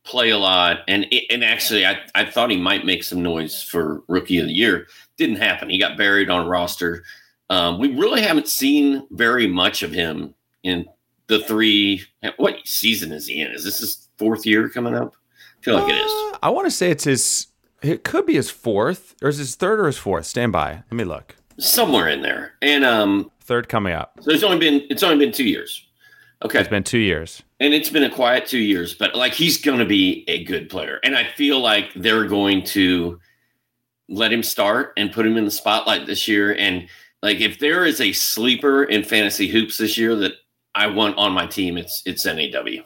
play 0.04 0.30
a 0.30 0.38
lot. 0.38 0.78
And 0.88 1.06
and 1.30 1.44
actually, 1.44 1.84
I, 1.84 2.00
I 2.14 2.24
thought 2.24 2.50
he 2.50 2.56
might 2.56 2.86
make 2.86 3.04
some 3.04 3.22
noise 3.22 3.62
for 3.62 4.02
rookie 4.08 4.38
of 4.38 4.46
the 4.46 4.52
year. 4.52 4.86
Didn't 5.16 5.36
happen. 5.36 5.68
He 5.68 5.78
got 5.78 5.98
buried 5.98 6.30
on 6.30 6.46
roster. 6.46 7.04
Um, 7.50 7.78
we 7.78 7.94
really 7.94 8.22
haven't 8.22 8.48
seen 8.48 9.06
very 9.10 9.46
much 9.46 9.82
of 9.82 9.92
him 9.92 10.34
in 10.62 10.86
the 11.26 11.40
three. 11.40 12.02
What 12.36 12.56
season 12.64 13.12
is 13.12 13.26
he 13.26 13.42
in? 13.42 13.50
Is 13.50 13.64
this 13.64 13.80
his 13.80 14.08
fourth 14.16 14.46
year 14.46 14.68
coming 14.68 14.94
up? 14.94 15.14
I 15.60 15.64
feel 15.64 15.74
like 15.74 15.84
uh, 15.84 15.94
it 15.94 15.98
is. 15.98 16.12
Uh, 16.34 16.38
I 16.42 16.50
want 16.50 16.66
to 16.66 16.70
say 16.70 16.90
it's 16.90 17.04
his. 17.04 17.48
It 17.82 18.02
could 18.02 18.24
be 18.24 18.34
his 18.34 18.48
fourth, 18.48 19.14
or 19.22 19.28
is 19.28 19.36
his 19.36 19.56
third 19.56 19.78
or 19.78 19.86
his 19.86 19.98
fourth? 19.98 20.24
Stand 20.24 20.52
by. 20.52 20.82
Let 20.90 20.92
me 20.92 21.04
look. 21.04 21.36
Somewhere 21.58 22.08
in 22.08 22.22
there, 22.22 22.54
and 22.62 22.84
um, 22.84 23.30
third 23.40 23.68
coming 23.68 23.92
up. 23.92 24.18
So 24.20 24.30
it's 24.30 24.42
only 24.42 24.58
been 24.58 24.86
it's 24.90 25.02
only 25.02 25.24
been 25.24 25.32
two 25.32 25.44
years. 25.44 25.86
Okay. 26.44 26.60
It's 26.60 26.68
been 26.68 26.84
two 26.84 26.98
years. 26.98 27.42
And 27.60 27.72
it's 27.72 27.88
been 27.88 28.02
a 28.02 28.10
quiet 28.10 28.46
two 28.46 28.58
years, 28.58 28.92
but 28.94 29.14
like 29.14 29.32
he's 29.32 29.60
going 29.60 29.78
to 29.78 29.86
be 29.86 30.24
a 30.28 30.44
good 30.44 30.68
player. 30.68 31.00
And 31.02 31.16
I 31.16 31.24
feel 31.24 31.60
like 31.60 31.92
they're 31.94 32.26
going 32.26 32.64
to 32.66 33.18
let 34.10 34.30
him 34.30 34.42
start 34.42 34.92
and 34.98 35.10
put 35.10 35.24
him 35.24 35.38
in 35.38 35.46
the 35.46 35.50
spotlight 35.50 36.06
this 36.06 36.28
year. 36.28 36.54
And 36.54 36.88
like 37.22 37.40
if 37.40 37.58
there 37.58 37.86
is 37.86 38.00
a 38.00 38.12
sleeper 38.12 38.84
in 38.84 39.04
fantasy 39.04 39.48
hoops 39.48 39.78
this 39.78 39.96
year 39.96 40.14
that 40.16 40.32
I 40.74 40.88
want 40.88 41.16
on 41.16 41.32
my 41.32 41.46
team, 41.46 41.78
it's 41.78 42.02
it's 42.04 42.26
NAW. 42.26 42.82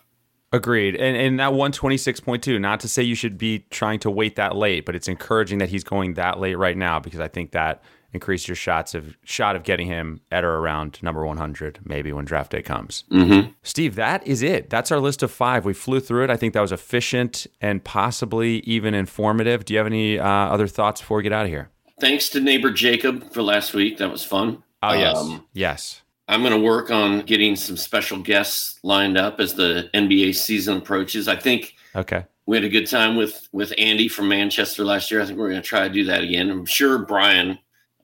Agreed. 0.52 0.94
And 0.94 1.16
and 1.16 1.40
that 1.40 1.52
126.2, 1.52 2.60
not 2.60 2.78
to 2.80 2.88
say 2.88 3.02
you 3.02 3.16
should 3.16 3.36
be 3.36 3.66
trying 3.70 3.98
to 4.00 4.10
wait 4.10 4.36
that 4.36 4.54
late, 4.54 4.86
but 4.86 4.94
it's 4.94 5.08
encouraging 5.08 5.58
that 5.58 5.68
he's 5.68 5.82
going 5.82 6.14
that 6.14 6.38
late 6.38 6.56
right 6.56 6.76
now 6.76 7.00
because 7.00 7.18
I 7.18 7.28
think 7.28 7.50
that 7.52 7.82
increase 8.12 8.48
your 8.48 8.54
shots 8.54 8.94
of 8.94 9.16
shot 9.24 9.56
of 9.56 9.62
getting 9.62 9.86
him 9.86 10.20
at 10.30 10.44
or 10.44 10.56
around 10.56 11.02
number 11.02 11.24
100 11.26 11.80
maybe 11.84 12.12
when 12.12 12.24
draft 12.24 12.52
day 12.52 12.62
comes. 12.62 13.04
Mm-hmm. 13.10 13.50
steve 13.62 13.94
that 13.96 14.26
is 14.26 14.42
it. 14.42 14.70
That's 14.70 14.90
our 14.90 15.00
list 15.00 15.22
of 15.22 15.30
five. 15.30 15.64
We 15.64 15.74
flew 15.74 16.00
through 16.00 16.24
it. 16.24 16.30
I 16.30 16.36
think 16.36 16.54
that 16.54 16.60
was 16.60 16.72
efficient 16.72 17.46
and 17.60 17.82
possibly 17.84 18.58
even 18.60 18.94
informative. 18.94 19.64
Do 19.64 19.74
you 19.74 19.78
have 19.78 19.86
any 19.86 20.18
uh, 20.18 20.26
other 20.26 20.66
thoughts 20.66 21.00
before 21.00 21.18
we 21.18 21.22
get 21.22 21.32
out 21.32 21.44
of 21.44 21.50
here? 21.50 21.70
Thanks 22.00 22.28
to 22.30 22.40
neighbor 22.40 22.70
jacob 22.70 23.32
for 23.32 23.42
last 23.42 23.74
week. 23.74 23.98
That 23.98 24.10
was 24.10 24.24
fun. 24.24 24.62
Oh 24.82 24.94
yes. 24.94 25.16
Um, 25.16 25.46
yes. 25.52 26.02
I'm 26.28 26.42
going 26.42 26.52
to 26.52 26.60
work 26.60 26.90
on 26.90 27.20
getting 27.22 27.56
some 27.56 27.78
special 27.78 28.18
guests 28.18 28.78
lined 28.82 29.16
up 29.16 29.40
as 29.40 29.54
the 29.54 29.90
nba 29.94 30.34
season 30.34 30.76
approaches. 30.76 31.26
I 31.26 31.36
think 31.36 31.74
okay. 31.96 32.26
we 32.46 32.56
had 32.56 32.64
a 32.64 32.68
good 32.68 32.86
time 32.86 33.16
with 33.16 33.48
with 33.52 33.72
andy 33.78 34.08
from 34.08 34.28
manchester 34.28 34.84
last 34.84 35.10
year. 35.10 35.20
I 35.20 35.26
think 35.26 35.38
we're 35.38 35.50
going 35.50 35.62
to 35.62 35.66
try 35.66 35.88
to 35.88 35.92
do 35.92 36.04
that 36.04 36.22
again. 36.22 36.50
I'm 36.50 36.66
sure 36.66 36.98
brian 36.98 37.58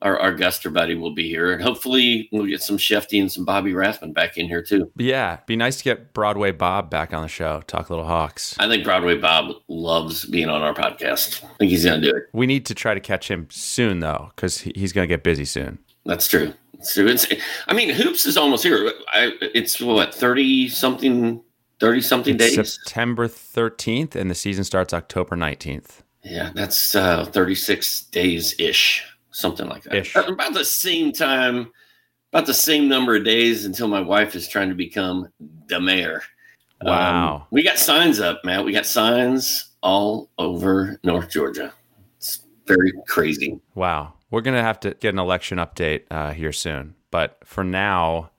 our, 0.05 0.19
our 0.19 0.33
Guster 0.33 0.71
buddy 0.71 0.93
will 0.93 1.13
be 1.13 1.27
here. 1.27 1.51
And 1.51 1.61
hopefully 1.61 2.29
we'll 2.31 2.45
get 2.45 2.61
some 2.61 2.77
Shefty 2.77 3.19
and 3.19 3.31
some 3.31 3.43
Bobby 3.43 3.73
Rathman 3.73 4.13
back 4.13 4.37
in 4.37 4.47
here 4.47 4.61
too. 4.61 4.91
Yeah. 4.95 5.39
Be 5.47 5.55
nice 5.55 5.77
to 5.77 5.83
get 5.83 6.13
Broadway 6.13 6.51
Bob 6.51 6.91
back 6.91 7.13
on 7.13 7.23
the 7.23 7.27
show. 7.27 7.61
Talk 7.65 7.89
a 7.89 7.93
Little 7.93 8.05
Hawks. 8.05 8.55
I 8.59 8.69
think 8.69 8.83
Broadway 8.83 9.17
Bob 9.17 9.55
loves 9.67 10.25
being 10.25 10.47
on 10.47 10.61
our 10.61 10.75
podcast. 10.75 11.43
I 11.43 11.47
think 11.57 11.71
he's 11.71 11.83
going 11.83 12.01
to 12.01 12.11
do 12.11 12.15
it. 12.15 12.29
We 12.33 12.45
need 12.45 12.67
to 12.67 12.75
try 12.75 12.93
to 12.93 12.99
catch 12.99 13.29
him 13.29 13.47
soon 13.49 13.99
though, 13.99 14.31
because 14.35 14.59
he's 14.59 14.93
going 14.93 15.07
to 15.07 15.11
get 15.11 15.23
busy 15.23 15.45
soon. 15.45 15.79
That's 16.05 16.27
true. 16.27 16.53
So 16.81 17.07
it's, 17.07 17.25
I 17.67 17.73
mean, 17.73 17.89
hoops 17.89 18.27
is 18.27 18.37
almost 18.37 18.63
here. 18.63 18.91
I, 19.07 19.31
it's 19.41 19.81
what, 19.81 20.13
30 20.13 20.69
something, 20.69 21.41
30 21.79 22.01
something 22.01 22.37
days? 22.37 22.55
September 22.55 23.27
13th 23.27 24.15
and 24.15 24.29
the 24.29 24.35
season 24.35 24.63
starts 24.63 24.93
October 24.93 25.35
19th. 25.35 26.01
Yeah, 26.23 26.51
that's 26.53 26.93
uh, 26.95 27.25
36 27.25 28.01
days 28.05 28.59
ish 28.59 29.03
something 29.35 29.67
like 29.67 29.83
that. 29.83 29.95
Ish. 29.95 30.15
About 30.15 30.53
the 30.53 30.65
same 30.65 31.11
time, 31.11 31.71
about 32.31 32.45
the 32.45 32.53
same 32.53 32.87
number 32.87 33.15
of 33.15 33.25
days 33.25 33.65
until 33.65 33.87
my 33.87 33.99
wife 33.99 34.35
is 34.35 34.47
trying 34.47 34.69
to 34.69 34.75
become 34.75 35.27
the 35.67 35.79
mayor. 35.79 36.23
Wow. 36.81 37.35
Um, 37.35 37.43
we 37.51 37.63
got 37.63 37.77
signs 37.77 38.19
up, 38.19 38.43
man. 38.45 38.65
We 38.65 38.71
got 38.71 38.85
signs 38.85 39.73
all 39.83 40.29
over 40.37 40.99
North 41.03 41.29
Georgia. 41.29 41.73
It's 42.17 42.45
very 42.65 42.91
crazy. 43.07 43.59
Wow. 43.75 44.13
We're 44.31 44.41
going 44.41 44.57
to 44.57 44.63
have 44.63 44.79
to 44.81 44.93
get 44.93 45.13
an 45.13 45.19
election 45.19 45.57
update 45.57 46.03
uh, 46.09 46.31
here 46.31 46.51
soon. 46.51 46.95
But 47.11 47.37
for 47.45 47.63
now, 47.63 48.31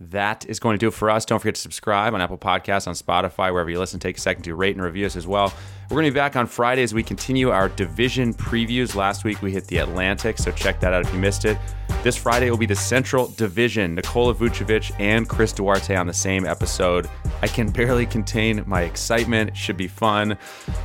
that 0.00 0.46
is 0.46 0.60
going 0.60 0.74
to 0.74 0.78
do 0.78 0.88
it 0.88 0.94
for 0.94 1.10
us. 1.10 1.24
Don't 1.24 1.38
forget 1.38 1.56
to 1.56 1.60
subscribe 1.60 2.14
on 2.14 2.20
Apple 2.20 2.38
Podcasts, 2.38 2.86
on 2.86 2.94
Spotify, 2.94 3.52
wherever 3.52 3.68
you 3.68 3.78
listen. 3.78 3.98
Take 3.98 4.18
a 4.18 4.20
second 4.20 4.44
to 4.44 4.54
rate 4.54 4.76
and 4.76 4.84
review 4.84 5.06
us 5.06 5.16
as 5.16 5.26
well. 5.26 5.52
We're 5.90 5.94
going 5.94 6.04
to 6.04 6.10
be 6.10 6.16
back 6.16 6.36
on 6.36 6.46
Friday 6.46 6.82
as 6.82 6.92
we 6.92 7.02
continue 7.02 7.48
our 7.48 7.70
division 7.70 8.34
previews. 8.34 8.94
Last 8.94 9.24
week 9.24 9.40
we 9.40 9.50
hit 9.52 9.66
the 9.68 9.78
Atlantic, 9.78 10.36
so 10.36 10.50
check 10.52 10.80
that 10.80 10.92
out 10.92 11.06
if 11.06 11.12
you 11.14 11.18
missed 11.18 11.46
it. 11.46 11.56
This 12.02 12.14
Friday 12.14 12.50
will 12.50 12.58
be 12.58 12.66
the 12.66 12.76
Central 12.76 13.28
Division. 13.28 13.94
Nikola 13.94 14.34
Vucevic 14.34 14.94
and 15.00 15.26
Chris 15.26 15.52
Duarte 15.54 15.96
on 15.96 16.06
the 16.06 16.12
same 16.12 16.44
episode. 16.44 17.08
I 17.40 17.46
can 17.46 17.70
barely 17.70 18.04
contain 18.04 18.62
my 18.66 18.82
excitement. 18.82 19.50
It 19.50 19.56
should 19.56 19.78
be 19.78 19.88
fun. 19.88 20.36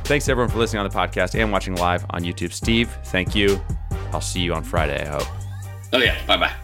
Thanks 0.04 0.26
everyone 0.30 0.50
for 0.50 0.58
listening 0.58 0.82
on 0.82 0.88
the 0.88 0.96
podcast 0.96 1.38
and 1.38 1.52
watching 1.52 1.76
live 1.76 2.06
on 2.10 2.22
YouTube. 2.22 2.52
Steve, 2.52 2.88
thank 3.04 3.34
you. 3.34 3.60
I'll 4.12 4.22
see 4.22 4.40
you 4.40 4.54
on 4.54 4.64
Friday, 4.64 5.04
I 5.04 5.08
hope. 5.08 5.28
Oh, 5.92 5.98
yeah. 5.98 6.16
Bye 6.26 6.38
bye. 6.38 6.63